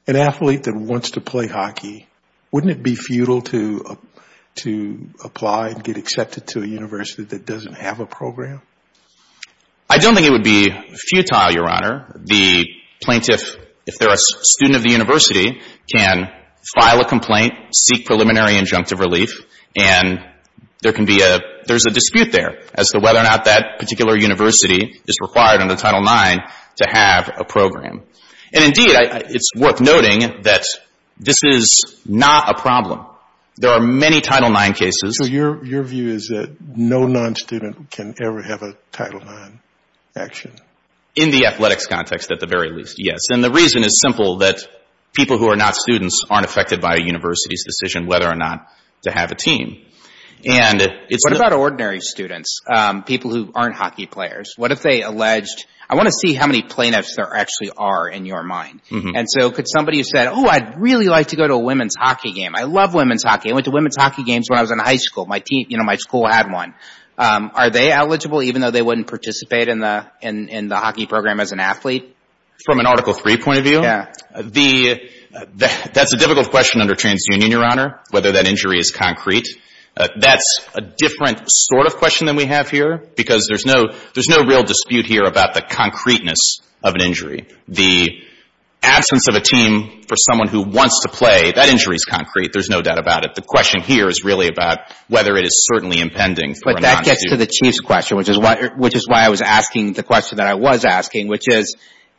an 0.07 0.17
athlete 0.17 0.65
that 0.65 0.75
wants 0.75 1.13
to 1.13 1.21
play 1.21 1.47
hockey, 1.47 2.07
wouldn't 2.53 2.73
it 2.73 2.83
be 2.83 2.95
futile 2.95 3.43
to 3.43 3.85
uh, 3.91 3.95
to 4.57 5.09
apply 5.25 5.71
and 5.71 5.83
get 5.83 5.97
accepted 5.97 6.47
to 6.47 6.63
a 6.63 6.67
university 6.67 7.25
that 7.25 7.45
doesn't 7.45 7.75
have 7.75 8.01
a 8.01 8.07
program? 8.07 8.63
I 9.91 9.99
don't 9.99 10.15
think 10.15 10.27
it 10.27 10.33
would 10.33 10.45
be 10.45 10.71
futile, 10.71 11.53
Your 11.53 11.69
Honor. 11.69 12.21
The 12.25 12.67
plaintiff, 13.03 13.57
if 13.87 13.99
they're 13.99 14.13
a 14.13 14.17
student 14.17 14.77
of 14.77 14.83
the 14.83 14.93
university, 14.93 15.61
can 15.93 16.31
file 16.75 17.01
a 17.01 17.05
complaint, 17.05 17.53
seek 17.75 18.07
preliminary 18.07 18.55
injunctive 18.55 18.99
relief, 18.99 19.45
and 19.77 20.21
there 20.83 20.93
can 20.93 21.05
be 21.05 21.23
a, 21.23 21.39
there's 21.67 21.85
a 21.87 21.91
dispute 21.91 22.33
there 22.33 22.61
as 22.75 22.91
to 22.91 23.01
whether 23.01 23.19
or 23.19 23.25
not 23.25 23.45
that 23.47 23.79
particular 23.79 24.17
university 24.17 25.01
is 25.07 25.17
required 25.21 25.61
under 25.61 25.77
Title 25.77 26.01
IX 26.01 26.43
to 26.77 26.87
have 26.89 27.31
a 27.37 27.45
program. 27.45 28.03
And 28.55 28.65
indeed, 28.65 28.91
it's 28.95 29.51
worth 29.57 29.81
noting 29.81 30.43
that 30.43 30.65
this 31.19 31.41
is 31.45 32.01
not 32.07 32.57
a 32.57 32.61
problem. 32.61 33.07
There 33.57 33.71
are 33.71 33.81
many 33.81 34.21
Title 34.21 34.51
IX 34.55 34.79
cases. 34.79 35.17
So 35.17 35.27
your 35.27 35.83
view 35.83 36.09
is 36.09 36.29
that 36.29 36.57
no 36.61 37.07
non-student 37.07 37.91
can 37.91 38.15
ever 38.23 38.43
have 38.43 38.63
a 38.63 38.77
Title 38.93 39.21
IX 39.21 39.59
action? 40.17 40.53
In 41.15 41.31
the 41.31 41.47
athletics 41.47 41.87
context, 41.87 42.33
at 42.33 42.41
the 42.41 42.47
very 42.47 42.73
least, 42.73 42.97
yes. 42.99 43.29
And 43.31 43.43
the 43.43 43.51
reason 43.51 43.85
is 43.85 44.01
simple, 44.01 44.39
that 44.39 44.67
people 45.15 45.39
who 45.39 45.49
are 45.49 45.57
not 45.57 45.77
students 45.77 46.25
aren't 46.29 46.45
affected 46.45 46.81
by 46.81 46.97
a 46.97 47.01
university's 47.01 47.65
decision 47.65 48.07
whether 48.07 48.29
or 48.29 48.35
not 48.35 48.69
to 49.03 49.13
have 49.13 49.31
a 49.31 49.37
team. 49.37 49.85
And 50.45 50.83
it's... 51.09 51.25
What 51.25 51.37
about 51.37 51.53
ordinary 51.53 52.01
students, 52.01 52.61
um, 52.73 53.05
people 53.05 53.31
who 53.31 53.53
aren't 53.55 53.77
hockey 53.77 54.07
players? 54.07 54.55
What 54.57 54.73
if 54.73 54.83
they 54.83 55.03
alleged, 55.03 55.67
I 55.95 55.97
want 55.97 56.09
to 56.09 56.13
see 56.13 56.35
how 56.35 56.49
many 56.49 56.63
plaintiffs 56.63 57.15
there 57.15 57.33
actually 57.33 57.71
are 57.77 58.09
in 58.09 58.27
your 58.27 58.43
mind. 58.43 58.83
Mm-hmm. 58.91 59.15
And 59.15 59.29
so 59.31 59.53
could 59.53 59.67
somebody 59.69 59.99
have 59.99 60.07
said, 60.07 60.27
oh, 60.27 60.45
I'd 60.45 60.77
really 60.77 61.07
like 61.07 61.29
to 61.29 61.37
go 61.37 61.47
to 61.47 61.55
a 61.55 61.59
women's 61.59 61.95
hockey 61.97 62.33
game. 62.33 62.57
I 62.57 62.65
love 62.65 62.95
women's 62.95 63.23
hockey. 63.23 63.53
I 63.53 63.55
went 63.55 63.67
to 63.67 63.71
women's 63.71 63.95
hockey 63.97 64.25
games 64.25 64.51
when 64.51 64.59
I 64.59 64.63
was 64.63 64.73
in 64.73 64.81
high 64.81 64.97
school. 64.97 65.25
My 65.27 65.39
team, 65.39 65.67
you 65.69 65.79
know, 65.79 65.85
my 65.85 65.95
school 65.95 66.27
had 66.27 66.51
one. 66.51 66.75
Um, 67.17 67.53
are 67.55 67.71
they 67.71 67.93
eligible 67.93 68.43
even 68.43 68.61
though 68.61 68.73
they 68.73 68.83
wouldn't 68.83 69.07
participate 69.07 69.69
in 69.69 69.79
the 69.79 70.05
in 70.21 70.67
the 70.67 70.77
hockey 70.77 71.07
program 71.07 71.39
as 71.39 71.53
an 71.53 71.61
athlete? 71.61 72.13
From 72.67 72.81
an 72.81 72.87
Article 72.87 73.15
III 73.15 73.37
point 73.37 73.59
of 73.59 73.65
view? 73.65 73.81
Yeah. 73.81 74.13
The, 74.41 75.01
uh, 75.33 75.45
that's 75.93 76.13
a 76.13 76.17
difficult 76.17 76.51
question 76.51 76.81
under 76.81 76.95
TransUnion, 76.95 77.51
Your 77.51 77.65
Honor, 77.65 78.01
whether 78.11 78.33
that 78.33 78.49
injury 78.49 78.81
is 78.81 78.91
concrete. 78.91 79.47
Uh, 79.97 80.09
that's 80.19 80.61
a 80.75 80.81
different 80.81 81.43
sort 81.47 81.87
of 81.87 81.97
question 81.97 82.27
than 82.27 82.37
we 82.37 82.47
have 82.47 82.69
here, 82.69 83.03
because 83.17 83.47
there's 83.49 83.65
no 83.65 84.45
real 84.45 84.63
dispute 84.63 85.07
here 85.07 85.23
about 85.25 85.55
the 85.55 85.63
concreteness 85.63 86.61
of 86.83 86.95
an 86.95 87.01
injury. 87.01 87.47
The 87.69 88.21
absence 88.83 89.29
of 89.29 89.35
a 89.35 89.41
team 89.41 90.03
for 90.03 90.17
someone 90.17 90.49
who 90.49 90.63
wants 90.63 91.01
to 91.05 91.09
play, 91.09 91.53
that 91.53 91.69
injury 91.69 91.97
is 91.97 92.05
concrete. 92.05 92.53
There's 92.53 92.69
no 92.69 92.83
doubt 92.83 92.99
about 92.99 93.25
it. 93.25 93.35
The 93.35 93.43
question 93.43 93.81
here 93.81 94.09
is 94.09 94.25
really 94.25 94.49
about 94.49 94.81
whether 95.09 95.37
it 95.37 95.47
is 95.47 95.67
certainly 95.73 96.01
impending 96.01 96.55
for 96.55 96.71
a 96.71 96.81
non-student. 96.81 96.83
But 96.83 96.83
that 96.83 97.05
gets 97.05 97.31
to 97.31 97.37
the 97.37 97.47
Chief's 97.47 97.81
question, 97.81 98.19
which 98.19 98.29
is 98.29 98.39
why 98.39 99.25
I 99.25 99.29
was 99.29 99.41
asking 99.41 99.93
the 99.95 100.03
question 100.03 100.37
that 100.39 100.49
I 100.49 100.55
was 100.55 100.85
asking, 100.85 101.29
which 101.29 101.45
is, 101.49 101.77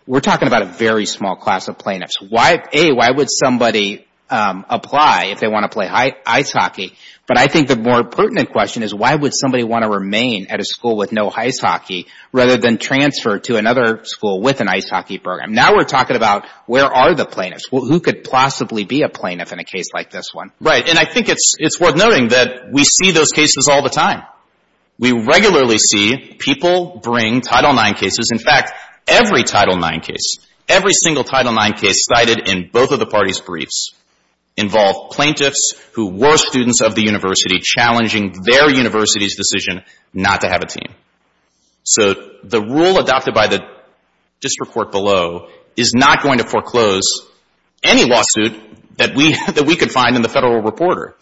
we're 0.07 0.21
talking 0.21 0.47
about 0.47 0.61
a 0.61 0.65
very 0.65 1.05
small 1.05 1.35
class 1.35 1.67
of 1.67 1.77
plaintiffs. 1.77 2.21
Why 2.21 2.63
A, 2.71 2.93
why 2.93 3.11
would 3.11 3.27
somebody 3.29 4.07
um, 4.29 4.65
apply 4.67 5.25
if 5.25 5.39
they 5.39 5.47
want 5.47 5.63
to 5.63 5.69
play 5.69 5.87
ice 5.87 6.51
hockey? 6.51 6.95
But 7.27 7.39
I 7.39 7.47
think 7.47 7.67
the 7.67 7.75
more 7.75 8.03
pertinent 8.03 8.51
question 8.51 8.83
is, 8.83 8.93
why 8.93 9.15
would 9.15 9.31
somebody 9.33 9.63
want 9.63 9.83
to 9.83 9.89
remain 9.89 10.45
at 10.49 10.59
a 10.59 10.63
school 10.63 10.95
with 10.95 11.11
no 11.11 11.31
ice 11.35 11.59
hockey 11.59 12.05
rather 12.31 12.57
than 12.57 12.77
transfer 12.77 13.39
to 13.39 13.57
another 13.57 14.01
school 14.03 14.41
with 14.41 14.61
an 14.61 14.67
ice 14.67 14.89
hockey 14.89 15.17
program? 15.17 15.53
Now 15.53 15.75
we're 15.75 15.85
talking 15.85 16.15
about, 16.15 16.45
where 16.67 16.85
are 16.85 17.15
the 17.15 17.25
plaintiffs? 17.25 17.67
Who 17.71 17.99
could 17.99 18.23
possibly 18.23 18.85
be 18.85 19.01
a 19.01 19.09
plaintiff 19.09 19.51
in 19.51 19.59
a 19.59 19.63
case 19.63 19.87
like 19.91 20.11
this 20.11 20.33
one? 20.33 20.51
Right. 20.59 20.87
And 20.87 20.99
I 20.99 21.05
think 21.05 21.27
it's 21.29 21.79
worth 21.79 21.95
noting 21.95 22.27
that 22.27 22.71
we 22.71 22.83
see 22.83 23.11
those 23.11 23.31
cases 23.31 23.67
all 23.69 23.81
the 23.81 23.89
time. 23.89 24.21
We 24.99 25.11
regularly 25.11 25.77
see 25.79 26.35
people 26.37 27.01
bring 27.03 27.41
Title 27.41 27.77
IX 27.77 27.99
cases. 27.99 28.29
In 28.31 28.39
fact, 28.39 28.71
every 29.07 29.43
Title 29.43 29.83
IX 29.83 30.05
case, 30.05 30.37
every 30.69 30.93
single 30.93 31.23
Title 31.23 31.57
IX 31.57 31.81
case 31.81 32.05
cited 32.05 32.47
in 32.47 32.69
both 32.71 32.91
of 32.91 32.99
the 32.99 33.05
parties' 33.07 33.41
briefs 33.41 33.93
involve 34.57 35.11
plaintiffs 35.11 35.73
who 35.93 36.11
were 36.11 36.37
students 36.37 36.81
of 36.81 36.95
the 36.95 37.01
university 37.01 37.59
challenging 37.61 38.33
their 38.43 38.69
university's 38.69 39.35
decision 39.35 39.81
not 40.13 40.41
to 40.41 40.47
have 40.47 40.61
a 40.61 40.65
team. 40.65 40.95
So 41.83 42.13
the 42.43 42.61
rule 42.61 42.97
adopted 42.97 43.33
by 43.33 43.47
the 43.47 43.59
district 44.39 44.73
court 44.73 44.91
below 44.91 45.49
is 45.75 45.93
not 45.93 46.23
going 46.23 46.39
to 46.39 46.45
foreclose 46.45 47.27
any 47.83 48.05
lawsuit 48.05 48.53
that 48.97 49.15
we 49.15 49.33
that 49.53 49.65
we 49.65 49.75
could 49.75 49.91
find 49.91 50.15
in 50.15 50.21
the 50.21 50.29
Federal 50.29 50.61
Reporter. 50.61 51.15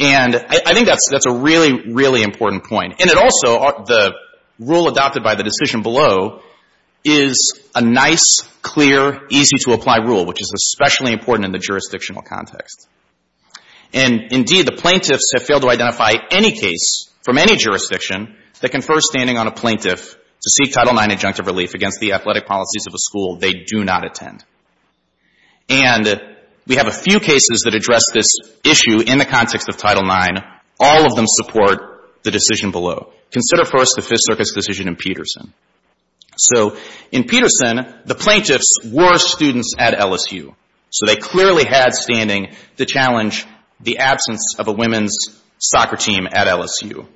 And 0.00 0.34
I 0.36 0.74
think 0.74 0.86
that's 0.86 1.08
that's 1.10 1.26
a 1.26 1.34
really, 1.34 1.90
really 1.92 2.22
important 2.22 2.64
point. 2.64 3.00
And 3.00 3.10
it 3.10 3.18
also, 3.18 3.58
uh, 3.58 3.82
the 3.82 4.12
rule 4.60 4.88
adopted 4.88 5.24
by 5.24 5.34
the 5.34 5.42
decision 5.42 5.82
below 5.82 6.42
is 7.04 7.58
a 7.74 7.80
nice, 7.80 8.42
clear, 8.62 9.20
easy-to-apply 9.30 9.98
rule, 9.98 10.26
which 10.26 10.42
is 10.42 10.52
especially 10.54 11.12
important 11.12 11.46
in 11.46 11.52
the 11.52 11.58
jurisdictional 11.58 12.22
context. 12.22 12.88
And 13.92 14.32
indeed, 14.32 14.66
the 14.66 14.72
plaintiffs 14.72 15.32
have 15.32 15.42
failed 15.42 15.62
to 15.62 15.70
identify 15.70 16.12
any 16.30 16.52
case 16.52 17.10
from 17.22 17.38
any 17.38 17.56
jurisdiction 17.56 18.36
that 18.60 18.70
confers 18.70 19.08
standing 19.08 19.38
on 19.38 19.46
a 19.46 19.52
plaintiff 19.52 20.14
to 20.14 20.50
seek 20.50 20.72
Title 20.72 20.96
IX 20.98 21.14
injunctive 21.14 21.46
relief 21.46 21.74
against 21.74 22.00
the 22.00 22.12
athletic 22.12 22.46
policies 22.46 22.86
of 22.86 22.94
a 22.94 22.98
school 22.98 23.36
they 23.36 23.52
do 23.52 23.84
not 23.84 24.04
attend. 24.04 24.44
And 25.68 26.20
we 26.66 26.76
have 26.76 26.86
a 26.86 26.92
few 26.92 27.18
cases 27.20 27.62
that 27.64 27.74
address 27.74 28.02
this 28.12 28.34
issue 28.64 29.00
in 29.00 29.18
the 29.18 29.24
context 29.24 29.68
of 29.68 29.76
Title 29.76 30.04
IX. 30.04 30.40
All 30.78 31.06
of 31.06 31.16
them 31.16 31.26
support 31.26 32.22
the 32.22 32.30
decision 32.30 32.70
below. 32.70 33.12
Consider 33.30 33.64
first 33.64 33.96
the 33.96 34.02
Fifth 34.02 34.20
Circuit's 34.22 34.52
decision 34.52 34.88
in 34.88 34.96
Pederson. 34.96 35.52
So 36.38 36.76
in 37.12 37.24
Pederson, 37.24 38.04
the 38.06 38.14
plaintiffs 38.14 38.78
were 38.84 39.18
students 39.18 39.74
at 39.78 39.98
LSU. 39.98 40.54
So 40.90 41.06
they 41.06 41.16
clearly 41.16 41.64
had 41.64 41.92
standing 41.92 42.54
to 42.76 42.86
challenge 42.86 43.46
the 43.80 43.98
absence 43.98 44.56
of 44.58 44.68
a 44.68 44.72
women's 44.72 45.16
soccer 45.58 45.96
team 45.96 46.26
at 46.30 46.46
LSU. 46.46 47.06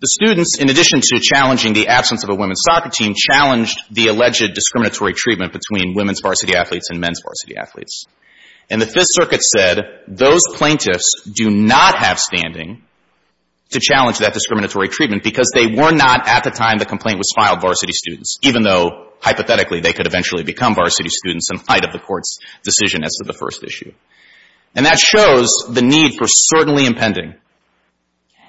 The 0.00 0.06
students, 0.06 0.58
in 0.58 0.70
addition 0.70 1.00
to 1.00 1.18
challenging 1.20 1.72
the 1.72 1.88
absence 1.88 2.22
of 2.22 2.30
a 2.30 2.34
women's 2.34 2.62
soccer 2.64 2.88
team, 2.88 3.14
challenged 3.16 3.80
the 3.90 4.06
alleged 4.06 4.54
discriminatory 4.54 5.12
treatment 5.12 5.52
between 5.52 5.94
women's 5.94 6.20
varsity 6.20 6.54
athletes 6.54 6.90
and 6.90 7.00
men's 7.00 7.20
varsity 7.20 7.56
athletes. 7.56 8.04
And 8.70 8.80
the 8.80 8.86
Fifth 8.86 9.08
Circuit 9.10 9.42
said 9.42 9.80
those 10.06 10.42
plaintiffs 10.54 11.22
do 11.24 11.50
not 11.50 11.98
have 11.98 12.20
standing 12.20 12.84
to 13.70 13.80
challenge 13.80 14.18
that 14.18 14.32
discriminatory 14.32 14.88
treatment 14.88 15.22
because 15.22 15.50
they 15.54 15.66
were 15.66 15.92
not, 15.92 16.26
at 16.26 16.44
the 16.44 16.50
time 16.50 16.78
the 16.78 16.86
complaint 16.86 17.18
was 17.18 17.32
filed, 17.34 17.60
varsity 17.60 17.92
students, 17.92 18.38
even 18.42 18.62
though, 18.62 19.08
hypothetically, 19.20 19.80
they 19.80 19.92
could 19.92 20.06
eventually 20.06 20.42
become 20.42 20.74
varsity 20.74 21.10
students 21.10 21.50
in 21.50 21.60
light 21.68 21.84
of 21.84 21.92
the 21.92 21.98
Court's 21.98 22.38
decision 22.62 23.04
as 23.04 23.12
to 23.16 23.24
the 23.26 23.32
first 23.32 23.62
issue. 23.62 23.92
And 24.74 24.86
that 24.86 24.98
shows 24.98 25.50
the 25.68 25.82
need 25.82 26.16
for 26.16 26.26
certainly 26.26 26.86
impending. 26.86 27.34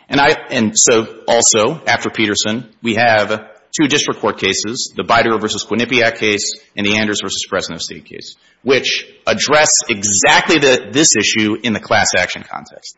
And 0.08 0.20
I 0.20 0.32
and 0.50 0.74
so, 0.76 1.24
also, 1.28 1.84
after 1.86 2.10
Pederson, 2.10 2.72
we 2.82 2.96
have 2.96 3.52
two 3.72 3.88
district 3.88 4.20
court 4.20 4.40
cases, 4.40 4.92
the 4.96 5.04
Biediger 5.04 5.40
v. 5.40 5.48
Quinnipiac 5.48 6.18
case 6.18 6.60
and 6.76 6.86
the 6.86 6.98
Anders 6.98 7.22
v. 7.24 7.30
Fresno 7.48 7.78
State 7.78 8.06
case, 8.06 8.36
which 8.64 9.08
address 9.28 9.70
exactly 9.88 10.58
this 10.92 11.16
issue 11.16 11.56
in 11.62 11.74
the 11.74 11.80
class 11.80 12.10
action 12.18 12.44
context. 12.44 12.98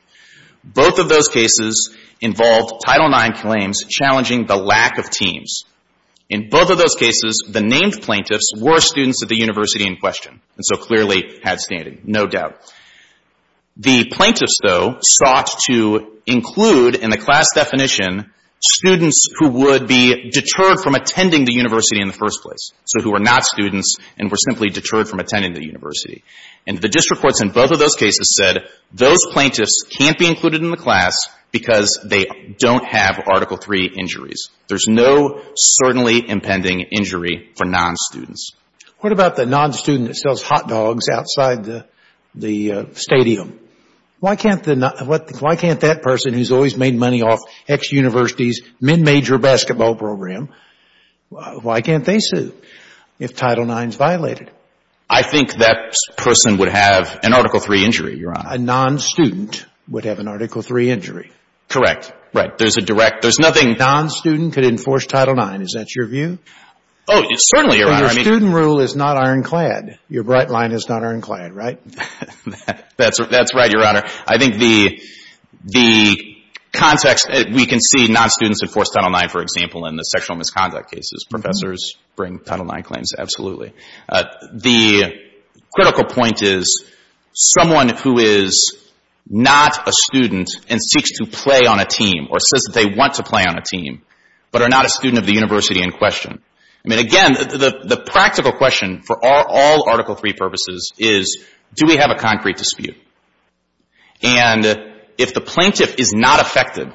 Both 0.63 0.99
of 0.99 1.09
those 1.09 1.27
cases 1.27 1.95
involved 2.19 2.83
Title 2.85 3.11
IX 3.11 3.39
claims 3.41 3.83
challenging 3.89 4.45
the 4.45 4.57
lack 4.57 4.97
of 4.97 5.09
teams. 5.09 5.63
In 6.29 6.49
both 6.49 6.69
of 6.69 6.77
those 6.77 6.95
cases, 6.95 7.43
the 7.49 7.61
named 7.61 8.01
plaintiffs 8.01 8.53
were 8.55 8.79
students 8.79 9.21
at 9.21 9.29
the 9.29 9.37
university 9.37 9.85
in 9.85 9.97
question, 9.97 10.39
and 10.55 10.65
so 10.65 10.77
clearly 10.77 11.39
had 11.43 11.59
standing, 11.59 12.01
no 12.05 12.25
doubt. 12.25 12.61
The 13.75 14.05
plaintiffs, 14.09 14.57
though, 14.63 14.97
sought 15.01 15.49
to 15.67 16.19
include 16.25 16.95
in 16.95 17.09
the 17.09 17.17
class 17.17 17.47
definition 17.53 18.31
students 18.61 19.25
who 19.39 19.49
would 19.49 19.87
be 19.87 20.29
deterred 20.29 20.79
from 20.81 20.95
attending 20.95 21.45
the 21.45 21.53
university 21.53 21.99
in 21.99 22.07
the 22.07 22.13
first 22.13 22.41
place, 22.41 22.71
so 22.85 23.01
who 23.01 23.11
were 23.11 23.19
not 23.19 23.43
students 23.43 23.95
and 24.17 24.29
were 24.29 24.37
simply 24.37 24.69
deterred 24.69 25.07
from 25.07 25.19
attending 25.19 25.53
the 25.53 25.65
university. 25.65 26.23
And 26.67 26.77
the 26.77 26.89
district 26.89 27.21
courts 27.21 27.41
in 27.41 27.49
both 27.49 27.71
of 27.71 27.79
those 27.79 27.95
cases 27.95 28.35
said 28.37 28.67
those 28.93 29.25
plaintiffs 29.31 29.83
can't 29.89 30.17
be 30.17 30.27
included 30.27 30.61
in 30.61 30.69
the 30.69 30.77
class 30.77 31.15
because 31.51 31.99
they 32.05 32.25
don't 32.59 32.85
have 32.85 33.19
Article 33.27 33.59
III 33.59 33.91
injuries. 33.97 34.49
There's 34.67 34.87
no 34.87 35.41
certainly 35.55 36.27
impending 36.29 36.81
injury 36.81 37.49
for 37.55 37.65
non-students. 37.65 38.53
What 38.99 39.11
about 39.11 39.35
the 39.35 39.45
non-student 39.45 40.07
that 40.09 40.15
sells 40.15 40.41
hot 40.41 40.67
dogs 40.67 41.09
outside 41.09 41.65
the 42.35 42.71
uh, 42.71 42.85
stadium? 42.93 43.59
Why 44.21 44.35
can't 44.35 44.63
the 44.63 44.75
what 45.05 45.41
why 45.41 45.55
can't 45.55 45.79
that 45.81 46.03
person 46.03 46.33
who's 46.33 46.51
always 46.51 46.77
made 46.77 46.95
money 46.95 47.23
off 47.23 47.39
X 47.67 47.91
University's 47.91 48.61
mid-major 48.79 49.39
basketball 49.39 49.95
program, 49.95 50.49
why 51.29 51.81
can't 51.81 52.05
they 52.05 52.19
sue 52.19 52.53
if 53.17 53.35
Title 53.35 53.69
IX 53.69 53.89
is 53.89 53.95
violated? 53.95 54.51
I 55.09 55.23
think 55.23 55.55
that 55.55 55.95
person 56.17 56.59
would 56.59 56.69
have 56.69 57.19
an 57.23 57.33
Article 57.33 57.59
III 57.59 57.83
injury, 57.83 58.17
Your 58.19 58.37
Honor. 58.37 58.49
A 58.51 58.57
non-student 58.59 59.65
would 59.89 60.05
have 60.05 60.19
an 60.19 60.27
Article 60.27 60.63
III 60.63 60.91
injury. 60.91 61.31
Correct. 61.67 62.13
Right. 62.31 62.55
There's 62.59 62.77
a 62.77 62.81
direct, 62.81 63.23
there's 63.23 63.39
nothing. 63.39 63.71
A 63.71 63.77
non-student 63.77 64.53
could 64.53 64.65
enforce 64.65 65.07
Title 65.07 65.33
IX. 65.33 65.63
Is 65.63 65.71
that 65.71 65.95
your 65.95 66.05
view? 66.05 66.37
Oh, 67.13 67.23
certainly, 67.35 67.77
Your 67.77 67.89
Honor. 67.89 68.13
Your 68.13 68.23
student 68.23 68.53
rule 68.53 68.79
is 68.79 68.95
not 68.95 69.17
ironclad. 69.17 69.99
Your 70.07 70.23
bright 70.23 70.49
line 70.49 70.71
is 70.71 70.87
not 70.87 71.03
ironclad, 71.03 71.53
right? 71.53 71.79
That's 72.97 73.19
right, 73.53 73.71
Your 73.71 73.85
Honor. 73.85 74.03
I 74.27 74.37
think 74.37 74.55
the 74.55 75.01
the 75.65 76.35
context, 76.71 77.27
uh, 77.29 77.43
we 77.53 77.65
can 77.65 77.79
see 77.79 78.07
non-students 78.07 78.63
enforce 78.63 78.89
Title 78.89 79.13
IX, 79.13 79.31
for 79.31 79.41
example, 79.41 79.85
in 79.87 79.97
the 79.97 80.03
sexual 80.03 80.37
misconduct 80.37 80.89
cases. 80.89 81.25
Mm-hmm. 81.25 81.41
Professors 81.41 81.97
bring 82.15 82.39
Title 82.39 82.71
IX 82.71 82.87
claims, 82.87 83.13
absolutely. 83.17 83.73
Uh, 84.07 84.23
the 84.53 85.11
critical 85.73 86.05
point 86.05 86.41
is 86.41 86.85
someone 87.33 87.89
who 87.89 88.19
is 88.19 88.77
not 89.29 89.87
a 89.87 89.91
student 89.91 90.49
and 90.69 90.79
seeks 90.81 91.11
to 91.17 91.25
play 91.25 91.65
on 91.67 91.79
a 91.79 91.85
team 91.85 92.27
or 92.31 92.39
says 92.39 92.63
that 92.63 92.73
they 92.73 92.85
want 92.85 93.15
to 93.15 93.23
play 93.23 93.43
on 93.43 93.57
a 93.57 93.61
team 93.61 94.01
but 94.51 94.61
are 94.61 94.69
not 94.69 94.85
a 94.85 94.89
student 94.89 95.19
of 95.19 95.25
the 95.25 95.33
university 95.33 95.81
in 95.81 95.91
question. 95.91 96.41
I 96.83 96.89
mean, 96.89 96.99
again, 96.99 97.33
the 97.33 97.81
the 97.83 97.97
practical 97.97 98.51
question 98.53 99.01
for 99.03 99.17
all 99.23 99.89
Article 99.89 100.19
III 100.23 100.33
purposes 100.33 100.91
is 100.97 101.45
do 101.75 101.85
we 101.87 101.97
have 101.97 102.09
a 102.09 102.19
concrete 102.19 102.57
dispute? 102.57 102.97
And 104.23 104.65
if 105.17 105.33
the 105.33 105.41
plaintiff 105.41 105.99
is 105.99 106.13
not 106.13 106.39
affected 106.39 106.91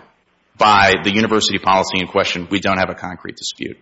by 0.59 0.95
the 1.05 1.13
university 1.13 1.59
policy 1.59 2.01
in 2.01 2.07
question, 2.09 2.49
we 2.51 2.61
don't 2.61 2.79
have 2.79 2.91
a 2.91 2.95
concrete 2.95 3.37
dispute. 3.37 3.79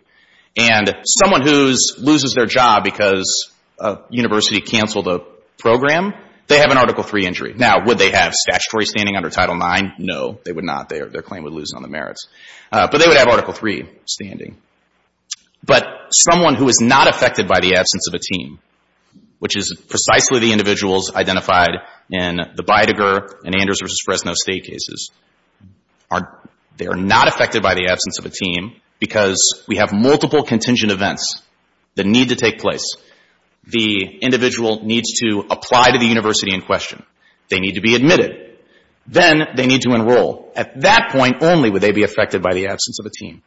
And 0.56 0.94
someone 1.04 1.42
who 1.42 1.74
loses 1.98 2.34
their 2.34 2.46
job 2.46 2.84
because 2.84 3.50
a 3.78 3.98
university 4.10 4.60
canceled 4.60 5.08
a 5.08 5.20
program, 5.58 6.12
they 6.46 6.58
have 6.58 6.70
an 6.70 6.78
Article 6.78 7.04
III 7.04 7.26
injury. 7.26 7.54
Now, 7.56 7.84
would 7.86 7.98
they 7.98 8.10
have 8.10 8.34
statutory 8.34 8.86
standing 8.86 9.16
under 9.16 9.30
Title 9.30 9.56
IX? 9.56 9.94
No, 9.98 10.38
they 10.44 10.52
would 10.52 10.64
not. 10.64 10.88
Their 10.88 11.22
claim 11.22 11.44
would 11.44 11.52
lose 11.52 11.72
on 11.74 11.82
the 11.82 11.88
merits. 11.88 12.28
Uh, 12.70 12.88
but 12.90 12.98
they 12.98 13.08
would 13.08 13.16
have 13.16 13.28
Article 13.28 13.54
III 13.54 13.88
standing. 14.04 14.58
But 15.64 15.86
someone 16.12 16.54
who 16.56 16.68
is 16.68 16.80
not 16.80 17.08
affected 17.08 17.48
by 17.48 17.60
the 17.60 17.76
absence 17.76 18.08
of 18.08 18.14
a 18.14 18.18
team, 18.18 18.58
which 19.38 19.56
is 19.56 19.74
precisely 19.88 20.40
the 20.40 20.52
individuals 20.52 21.14
identified 21.14 21.70
in 22.10 22.36
the 22.36 22.62
Biediger 22.62 23.34
and 23.44 23.54
Anders 23.58 23.80
v. 23.82 23.90
Fresno 24.04 24.34
State 24.34 24.64
cases, 24.64 25.10
are 26.10 26.40
they 26.76 26.86
are 26.86 26.96
not 26.96 27.28
affected 27.28 27.62
by 27.62 27.74
the 27.74 27.86
absence 27.86 28.18
of 28.18 28.26
a 28.26 28.30
team 28.30 28.80
because 28.98 29.64
we 29.68 29.76
have 29.76 29.92
multiple 29.92 30.42
contingent 30.42 30.90
events 30.90 31.40
that 31.94 32.06
need 32.06 32.30
to 32.30 32.36
take 32.36 32.58
place. 32.58 32.96
The 33.66 34.18
individual 34.20 34.84
needs 34.84 35.20
to 35.20 35.44
apply 35.50 35.92
to 35.92 35.98
the 35.98 36.06
university 36.06 36.52
in 36.52 36.62
question. 36.62 37.04
They 37.48 37.60
need 37.60 37.74
to 37.74 37.80
be 37.80 37.94
admitted. 37.94 38.58
Then 39.06 39.42
they 39.56 39.66
need 39.66 39.82
to 39.82 39.94
enroll. 39.94 40.52
At 40.56 40.80
that 40.80 41.10
point 41.12 41.42
only 41.42 41.70
would 41.70 41.82
they 41.82 41.92
be 41.92 42.02
affected 42.02 42.42
by 42.42 42.54
the 42.54 42.66
absence 42.66 42.98
of 42.98 43.06
a 43.06 43.10
team. 43.10 43.42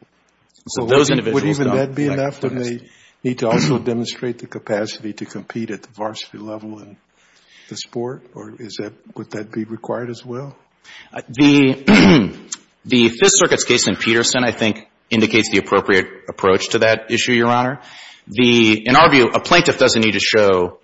So 0.68 0.86
those 0.86 1.10
individuals 1.10 1.58
don't. 1.58 1.68
Would 1.68 1.76
even 1.76 1.88
that 1.88 1.94
be 1.94 2.06
enough 2.06 2.42
when 2.42 2.56
they 2.56 2.80
need 3.22 3.40
to 3.40 3.48
also 3.48 3.78
demonstrate 3.92 4.38
the 4.38 4.46
capacity 4.46 5.12
to 5.14 5.24
compete 5.24 5.70
at 5.70 5.82
the 5.82 5.90
varsity 5.90 6.38
level 6.38 6.80
in 6.80 6.96
the 7.68 7.76
sport? 7.76 8.22
Or 8.34 8.54
is 8.58 8.76
that 8.80 8.92
would 9.16 9.30
that 9.32 9.52
be 9.52 9.64
required 9.64 10.10
as 10.10 10.24
well? 10.24 10.56
Uh, 11.12 11.22
the 11.28 13.08
Fifth 13.08 13.32
Circuit's 13.34 13.64
case 13.64 13.86
in 13.86 13.94
Pederson, 13.94 14.44
I 14.44 14.52
think, 14.52 14.88
indicates 15.10 15.50
the 15.50 15.58
appropriate 15.58 16.06
approach 16.28 16.70
to 16.70 16.80
that 16.80 17.10
issue, 17.10 17.32
Your 17.32 17.48
Honor. 17.48 17.80
The 18.26 18.86
in 18.86 18.94
our 18.94 19.10
view, 19.10 19.30
a 19.34 19.40
plaintiff 19.40 19.78
doesn't 19.78 20.02
need 20.02 20.12
to 20.12 20.20
show, 20.20 20.78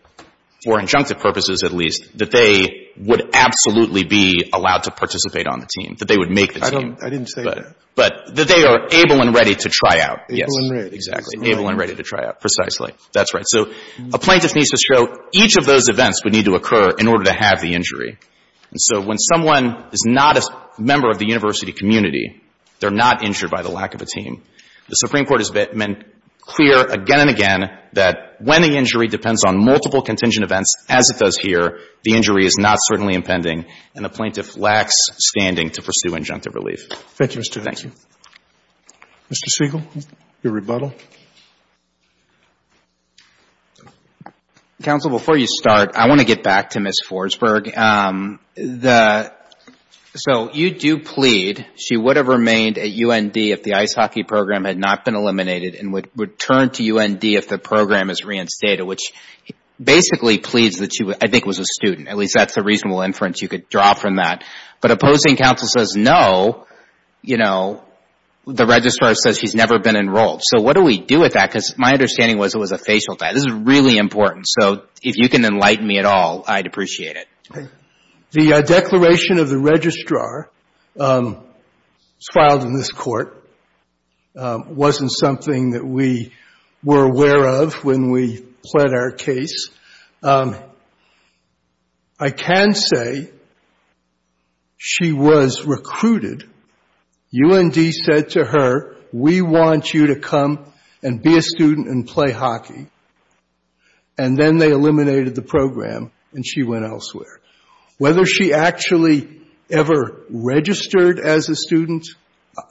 for 0.64 0.78
injunctive 0.78 1.20
purposes 1.20 1.62
at 1.62 1.72
least, 1.72 2.16
that 2.18 2.30
they 2.30 2.83
would 2.96 3.30
absolutely 3.34 4.04
be 4.04 4.50
allowed 4.52 4.84
to 4.84 4.90
participate 4.90 5.46
on 5.46 5.60
the 5.60 5.66
team, 5.66 5.96
that 5.98 6.06
they 6.06 6.16
would 6.16 6.30
make 6.30 6.54
the 6.54 6.60
team. 6.60 6.96
I 7.02 7.10
didn't 7.10 7.28
say 7.28 7.42
that. 7.42 7.74
But 7.96 8.34
that 8.34 8.48
they 8.48 8.64
are 8.64 8.88
able 8.90 9.22
and 9.22 9.34
ready 9.34 9.54
to 9.54 9.68
try 9.68 10.00
out. 10.00 10.20
Able 10.28 10.58
and 10.58 10.70
ready. 10.72 10.96
Exactly. 10.96 11.50
Able 11.50 11.68
and 11.68 11.78
ready 11.78 11.94
to 11.94 12.02
try 12.02 12.24
out. 12.26 12.40
Precisely. 12.40 12.92
That's 13.12 13.34
right. 13.34 13.44
So 13.46 13.72
a 14.12 14.18
plaintiff 14.18 14.54
needs 14.54 14.70
to 14.70 14.76
show 14.76 15.16
each 15.32 15.56
of 15.56 15.64
those 15.64 15.88
events 15.88 16.24
would 16.24 16.32
need 16.32 16.46
to 16.46 16.54
occur 16.54 16.90
in 16.98 17.06
order 17.06 17.24
to 17.24 17.32
have 17.32 17.60
the 17.60 17.74
injury. 17.74 18.18
And 18.70 18.80
so 18.80 19.00
when 19.00 19.18
someone 19.18 19.86
is 19.92 20.02
not 20.04 20.36
a 20.36 20.42
member 20.78 21.08
of 21.08 21.18
the 21.18 21.26
university 21.26 21.72
community, 21.72 22.42
they're 22.80 22.90
not 22.90 23.24
injured 23.24 23.50
by 23.50 23.62
the 23.62 23.70
lack 23.70 23.94
of 23.94 24.02
a 24.02 24.06
team. 24.06 24.42
The 24.88 24.96
Supreme 24.96 25.24
Court 25.24 25.40
has 25.40 25.50
been 25.50 26.04
clear 26.46 26.80
again 26.80 27.20
and 27.20 27.30
again 27.30 27.78
that 27.94 28.36
when 28.40 28.62
the 28.62 28.76
injury 28.76 29.06
depends 29.06 29.44
on 29.44 29.64
multiple 29.64 30.02
contingent 30.02 30.44
events, 30.44 30.74
as 30.88 31.10
it 31.10 31.18
does 31.18 31.36
here, 31.36 31.78
the 32.02 32.14
injury 32.14 32.44
is 32.44 32.56
not 32.58 32.78
certainly 32.80 33.14
impending 33.14 33.66
and 33.94 34.04
the 34.04 34.08
plaintiff 34.08 34.56
lacks 34.56 34.94
standing 35.12 35.70
to 35.70 35.82
pursue 35.82 36.10
injunctive 36.10 36.54
relief. 36.54 36.88
Thank 36.90 37.34
you, 37.34 37.40
Mr. 37.40 37.62
Hudson. 37.62 37.64
Thank 37.64 37.84
you. 37.84 37.90
Mr. 39.30 39.48
Siegel, 39.48 39.82
your 40.42 40.52
rebuttal. 40.52 40.92
Counsel, 44.82 45.10
before 45.10 45.38
you 45.38 45.46
start, 45.46 45.92
I 45.94 46.08
want 46.08 46.20
to 46.20 46.26
get 46.26 46.42
back 46.42 46.70
to 46.70 46.80
Ms. 46.80 47.00
Forsberg. 47.08 47.74
Um, 47.76 48.38
So 50.16 50.52
you 50.52 50.70
do 50.70 51.00
plead 51.00 51.66
she 51.76 51.96
would 51.96 52.16
have 52.16 52.28
remained 52.28 52.78
at 52.78 52.86
UND 52.86 53.36
if 53.36 53.64
the 53.64 53.74
ice 53.74 53.94
hockey 53.94 54.22
program 54.22 54.64
had 54.64 54.78
not 54.78 55.04
been 55.04 55.16
eliminated 55.16 55.74
and 55.74 55.92
would 55.92 56.08
return 56.16 56.70
to 56.70 56.98
UND 56.98 57.24
if 57.24 57.48
the 57.48 57.58
program 57.58 58.10
is 58.10 58.24
reinstated, 58.24 58.86
which 58.86 59.12
basically 59.82 60.38
pleads 60.38 60.78
that 60.78 60.92
she, 60.94 61.04
I 61.20 61.26
think, 61.26 61.46
was 61.46 61.58
a 61.58 61.64
student. 61.64 62.06
At 62.06 62.16
least 62.16 62.34
that's 62.36 62.54
the 62.54 62.62
reasonable 62.62 63.00
inference 63.00 63.42
you 63.42 63.48
could 63.48 63.68
draw 63.68 63.94
from 63.94 64.16
that. 64.16 64.44
But 64.80 64.92
opposing 64.92 65.36
counsel 65.36 65.66
says 65.66 65.96
no, 65.96 66.66
you 67.20 67.36
know, 67.36 67.82
the 68.46 68.66
registrar 68.66 69.14
says 69.16 69.38
she's 69.38 69.54
never 69.54 69.80
been 69.80 69.96
enrolled. 69.96 70.42
So 70.44 70.62
what 70.62 70.76
do 70.76 70.82
we 70.82 71.00
do 71.00 71.20
with 71.20 71.32
that? 71.32 71.48
Because 71.48 71.74
my 71.76 71.92
understanding 71.92 72.38
was 72.38 72.54
it 72.54 72.58
was 72.58 72.72
a 72.72 72.78
facial 72.78 73.16
test. 73.16 73.34
This 73.34 73.46
is 73.46 73.52
really 73.52 73.96
important. 73.96 74.46
So 74.46 74.82
if 75.02 75.16
you 75.16 75.28
can 75.28 75.44
enlighten 75.44 75.86
me 75.86 75.98
at 75.98 76.04
all, 76.04 76.44
I'd 76.46 76.66
appreciate 76.66 77.16
it. 77.16 77.26
The 78.34 78.54
uh, 78.54 78.62
declaration 78.62 79.38
of 79.38 79.48
the 79.48 79.58
registrar 79.58 80.50
um, 80.98 81.34
was 81.34 82.28
filed 82.34 82.64
in 82.64 82.74
this 82.76 82.90
court. 82.90 83.48
Um, 84.36 84.74
wasn't 84.74 85.12
something 85.12 85.70
that 85.70 85.86
we 85.86 86.32
were 86.82 87.04
aware 87.04 87.46
of 87.46 87.84
when 87.84 88.10
we 88.10 88.44
pled 88.64 88.92
our 88.92 89.12
case. 89.12 89.70
Um, 90.20 90.56
I 92.18 92.30
can 92.30 92.74
say 92.74 93.30
she 94.76 95.12
was 95.12 95.64
recruited. 95.64 96.42
UND 97.32 97.94
said 97.94 98.30
to 98.30 98.44
her, 98.44 98.96
we 99.12 99.42
want 99.42 99.94
you 99.94 100.08
to 100.08 100.16
come 100.16 100.72
and 101.04 101.22
be 101.22 101.38
a 101.38 101.42
student 101.42 101.86
and 101.86 102.04
play 102.04 102.32
hockey. 102.32 102.88
And 104.18 104.36
then 104.36 104.58
they 104.58 104.72
eliminated 104.72 105.36
the 105.36 105.42
program 105.42 106.10
and 106.32 106.44
she 106.44 106.64
went 106.64 106.84
elsewhere. 106.84 107.38
Whether 107.98 108.24
she 108.24 108.52
actually 108.52 109.40
ever 109.70 110.24
registered 110.28 111.20
as 111.20 111.48
a 111.48 111.56
student, 111.56 112.06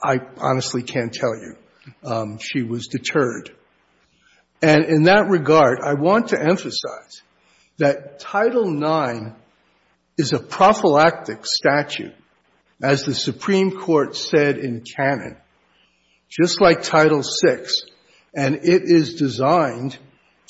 I 0.02 0.18
honestly 0.38 0.82
can't 0.82 1.12
tell 1.12 1.34
you. 1.34 1.56
Um, 2.02 2.38
she 2.38 2.62
was 2.62 2.86
deterred. 2.88 3.50
And 4.62 4.84
in 4.84 5.02
that 5.04 5.28
regard, 5.28 5.80
I 5.80 5.94
want 5.94 6.28
to 6.28 6.40
emphasize 6.40 7.22
that 7.78 8.18
Title 8.20 8.72
IX 8.72 9.32
is 10.16 10.32
a 10.32 10.38
prophylactic 10.38 11.44
statute, 11.44 12.14
as 12.82 13.04
the 13.04 13.14
Supreme 13.14 13.78
Court 13.78 14.16
said 14.16 14.58
in 14.58 14.82
Cannon, 14.82 15.36
just 16.30 16.60
like 16.60 16.82
Title 16.82 17.22
VI. 17.22 17.66
And 18.34 18.56
it 18.56 18.82
is 18.84 19.14
designed 19.14 19.96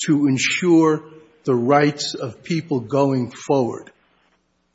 to 0.05 0.27
ensure 0.27 1.09
the 1.45 1.55
rights 1.55 2.13
of 2.13 2.43
people 2.43 2.79
going 2.81 3.31
forward. 3.31 3.91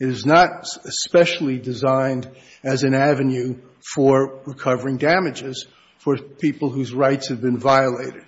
It 0.01 0.09
is 0.09 0.25
not 0.25 0.67
especially 0.85 1.59
designed 1.59 2.31
as 2.65 2.83
an 2.85 2.95
avenue 2.95 3.57
for 3.95 4.41
recovering 4.47 4.97
damages 4.97 5.67
for 5.99 6.17
people 6.17 6.71
whose 6.71 6.95
rights 6.95 7.29
have 7.29 7.43
been 7.43 7.59
violated. 7.59 8.25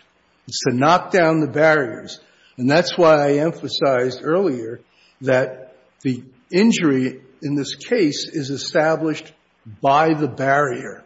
It's 0.46 0.60
to 0.68 0.74
knock 0.74 1.10
down 1.10 1.40
the 1.40 1.50
barriers. 1.50 2.20
And 2.58 2.70
that's 2.70 2.98
why 2.98 3.26
I 3.26 3.38
emphasized 3.38 4.20
earlier 4.22 4.80
that 5.22 5.76
the 6.02 6.22
injury 6.52 7.22
in 7.40 7.54
this 7.54 7.74
case 7.74 8.28
is 8.28 8.50
established 8.50 9.32
by 9.80 10.12
the 10.12 10.28
barrier. 10.28 11.04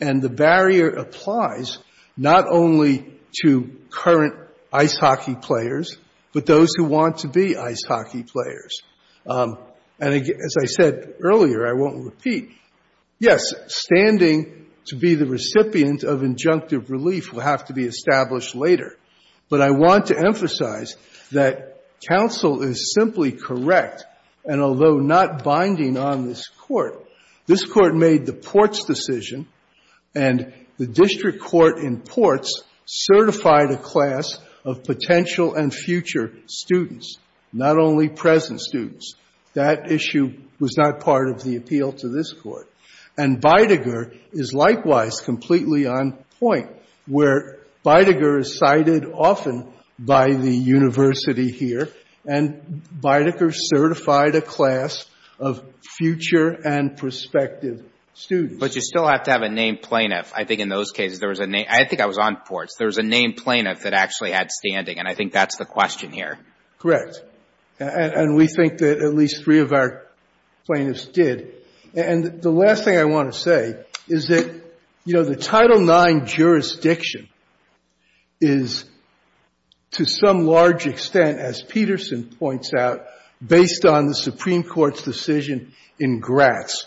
And 0.00 0.20
the 0.20 0.28
barrier 0.28 0.90
applies 0.90 1.78
not 2.16 2.46
only 2.50 3.14
to 3.42 3.70
current 3.90 4.34
ice 4.72 4.96
hockey 4.96 5.34
players, 5.34 5.96
but 6.32 6.44
those 6.44 6.74
who 6.76 6.84
want 6.84 7.18
to 7.18 7.28
be 7.28 7.56
ice 7.56 7.84
hockey 7.86 8.22
players. 8.22 8.82
Um, 9.26 9.58
And 10.00 10.14
as 10.14 10.56
I 10.60 10.66
said 10.66 11.14
earlier, 11.20 11.66
I 11.66 11.72
won't 11.72 12.04
repeat, 12.04 12.50
yes, 13.18 13.52
standing 13.66 14.66
to 14.86 14.96
be 14.96 15.14
the 15.14 15.26
recipient 15.26 16.04
of 16.04 16.20
injunctive 16.20 16.88
relief 16.88 17.32
will 17.32 17.40
have 17.40 17.66
to 17.66 17.72
be 17.72 17.84
established 17.84 18.54
later. 18.54 18.96
But 19.48 19.60
I 19.60 19.70
want 19.70 20.06
to 20.06 20.18
emphasize 20.18 20.96
that 21.32 21.82
counsel 22.08 22.62
is 22.62 22.94
simply 22.94 23.32
correct, 23.32 24.04
and 24.44 24.60
although 24.60 24.98
not 24.98 25.42
binding 25.42 25.96
on 25.96 26.26
this 26.26 26.48
Court, 26.48 27.04
this 27.46 27.64
Court 27.64 27.94
made 27.94 28.26
the 28.26 28.32
Portz 28.32 28.86
decision, 28.86 29.46
and 30.14 30.52
the 30.76 30.86
district 30.86 31.40
court 31.40 31.78
in 31.78 32.00
Portz 32.00 32.62
certified 32.84 33.70
a 33.70 33.76
class 33.76 34.38
of 34.64 34.84
potential 34.84 35.54
and 35.54 35.74
future 35.74 36.32
students, 36.46 37.18
not 37.52 37.78
only 37.78 38.08
present 38.08 38.60
students. 38.60 39.14
That 39.58 39.90
issue 39.90 40.34
was 40.60 40.76
not 40.76 41.00
part 41.00 41.30
of 41.30 41.42
the 41.42 41.56
appeal 41.56 41.92
to 41.92 42.08
this 42.08 42.32
Court. 42.32 42.70
And 43.16 43.40
Biediger 43.40 44.16
is 44.30 44.52
likewise 44.54 45.20
completely 45.20 45.86
on 45.86 46.16
point, 46.38 46.70
where 47.06 47.58
Biediger 47.84 48.38
is 48.38 48.56
cited 48.56 49.04
often 49.04 49.66
by 49.98 50.32
the 50.32 50.56
university 50.56 51.50
here, 51.50 51.88
and 52.24 52.82
Biediger 53.00 53.52
certified 53.52 54.36
a 54.36 54.40
class 54.40 55.06
of 55.40 55.64
future 55.98 56.50
and 56.50 56.96
prospective 56.96 57.84
students. 58.14 58.60
But 58.60 58.76
you 58.76 58.80
still 58.80 59.08
have 59.08 59.24
to 59.24 59.32
have 59.32 59.42
a 59.42 59.48
named 59.48 59.82
plaintiff. 59.82 60.32
I 60.36 60.44
think 60.44 60.60
in 60.60 60.68
those 60.68 60.92
cases 60.92 61.18
there 61.18 61.30
was 61.30 61.40
a 61.40 61.48
name— 61.48 61.66
I 61.68 61.84
think 61.84 62.00
I 62.00 62.06
was 62.06 62.18
on 62.18 62.36
Portz. 62.48 62.76
There 62.78 62.86
was 62.86 62.98
a 62.98 63.02
named 63.02 63.38
plaintiff 63.38 63.82
that 63.82 63.92
actually 63.92 64.30
had 64.30 64.52
standing, 64.52 65.00
and 65.00 65.08
I 65.08 65.14
think 65.14 65.32
that's 65.32 65.56
the 65.56 65.64
question 65.64 66.12
here. 66.12 66.38
Correct. 66.78 67.24
And 67.78 68.36
we 68.36 68.48
think 68.48 68.78
that 68.78 68.98
at 68.98 69.14
least 69.14 69.44
three 69.44 69.60
of 69.60 69.72
our 69.72 70.06
plaintiffs 70.66 71.06
did. 71.06 71.54
And 71.94 72.42
the 72.42 72.50
last 72.50 72.84
thing 72.84 72.98
I 72.98 73.04
want 73.04 73.32
to 73.32 73.38
say 73.38 73.84
is 74.08 74.28
that, 74.28 74.62
you 75.04 75.14
know, 75.14 75.24
the 75.24 75.36
Title 75.36 75.88
IX 75.88 76.30
jurisdiction 76.30 77.28
is, 78.40 78.84
to 79.92 80.04
some 80.04 80.46
large 80.46 80.86
extent, 80.86 81.38
as 81.38 81.62
Pederson 81.62 82.38
points 82.38 82.72
out, 82.78 83.06
based 83.44 83.84
on 83.84 84.06
the 84.06 84.14
Supreme 84.14 84.64
Court's 84.64 85.02
decision 85.02 85.72
in 85.98 86.20
Gratz. 86.20 86.86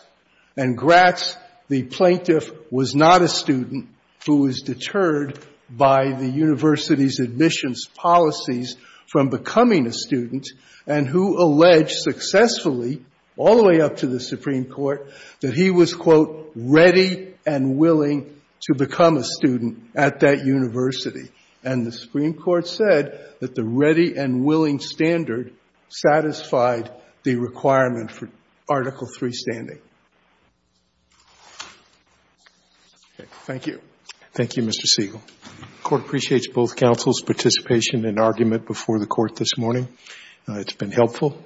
And 0.58 0.77
Gratz, 0.77 1.36
the 1.69 1.84
plaintiff, 1.84 2.51
was 2.69 2.93
not 2.93 3.21
a 3.21 3.27
student 3.27 3.88
who 4.25 4.41
was 4.41 4.62
deterred 4.62 5.39
by 5.69 6.12
the 6.12 6.27
university's 6.27 7.19
admissions 7.19 7.88
policies 7.95 8.75
from 9.12 9.30
becoming 9.30 9.88
a 9.88 9.91
student, 9.91 10.47
and 10.88 11.06
who 11.06 11.38
alleged 11.38 12.00
successfully, 12.00 13.04
all 13.36 13.58
the 13.58 13.63
way 13.63 13.82
up 13.82 13.97
to 13.97 14.08
the 14.08 14.21
Supreme 14.21 14.65
Court, 14.65 15.12
that 15.41 15.54
he 15.54 15.69
was, 15.69 15.93
quote, 15.93 16.52
ready 16.56 17.34
and 17.45 17.78
willing 17.78 18.41
to 18.62 18.74
become 18.74 19.17
a 19.17 19.24
student 19.24 19.80
at 19.95 20.21
that 20.21 20.45
university. 20.45 21.30
And 21.63 21.86
the 21.86 21.91
Supreme 21.91 22.34
Court 22.34 22.67
said 22.67 23.36
that 23.41 23.54
the 23.54 23.63
ready 23.63 24.15
and 24.15 24.45
willing 24.45 24.80
standard 24.80 25.54
satisfied 25.89 26.89
the 27.24 27.36
requirement 27.36 28.12
for 28.12 28.30
Article 28.69 29.10
III 29.21 29.32
standing. 29.34 29.82
Thank 33.45 33.67
you. 33.67 33.82
Thank 34.33 34.55
you, 34.55 34.63
Mr. 34.63 34.85
Siegel. 34.85 35.21
The 35.43 35.83
Court 35.83 36.01
appreciates 36.05 36.47
both 36.47 36.77
counsel's 36.77 37.21
participation 37.21 38.05
and 38.05 38.17
argument 38.17 38.65
before 38.65 38.97
the 38.97 39.05
Court 39.05 39.35
this 39.35 39.57
morning. 39.57 39.89
Uh, 40.47 40.59
it's 40.59 40.71
been 40.71 40.91
helpful. 40.91 41.37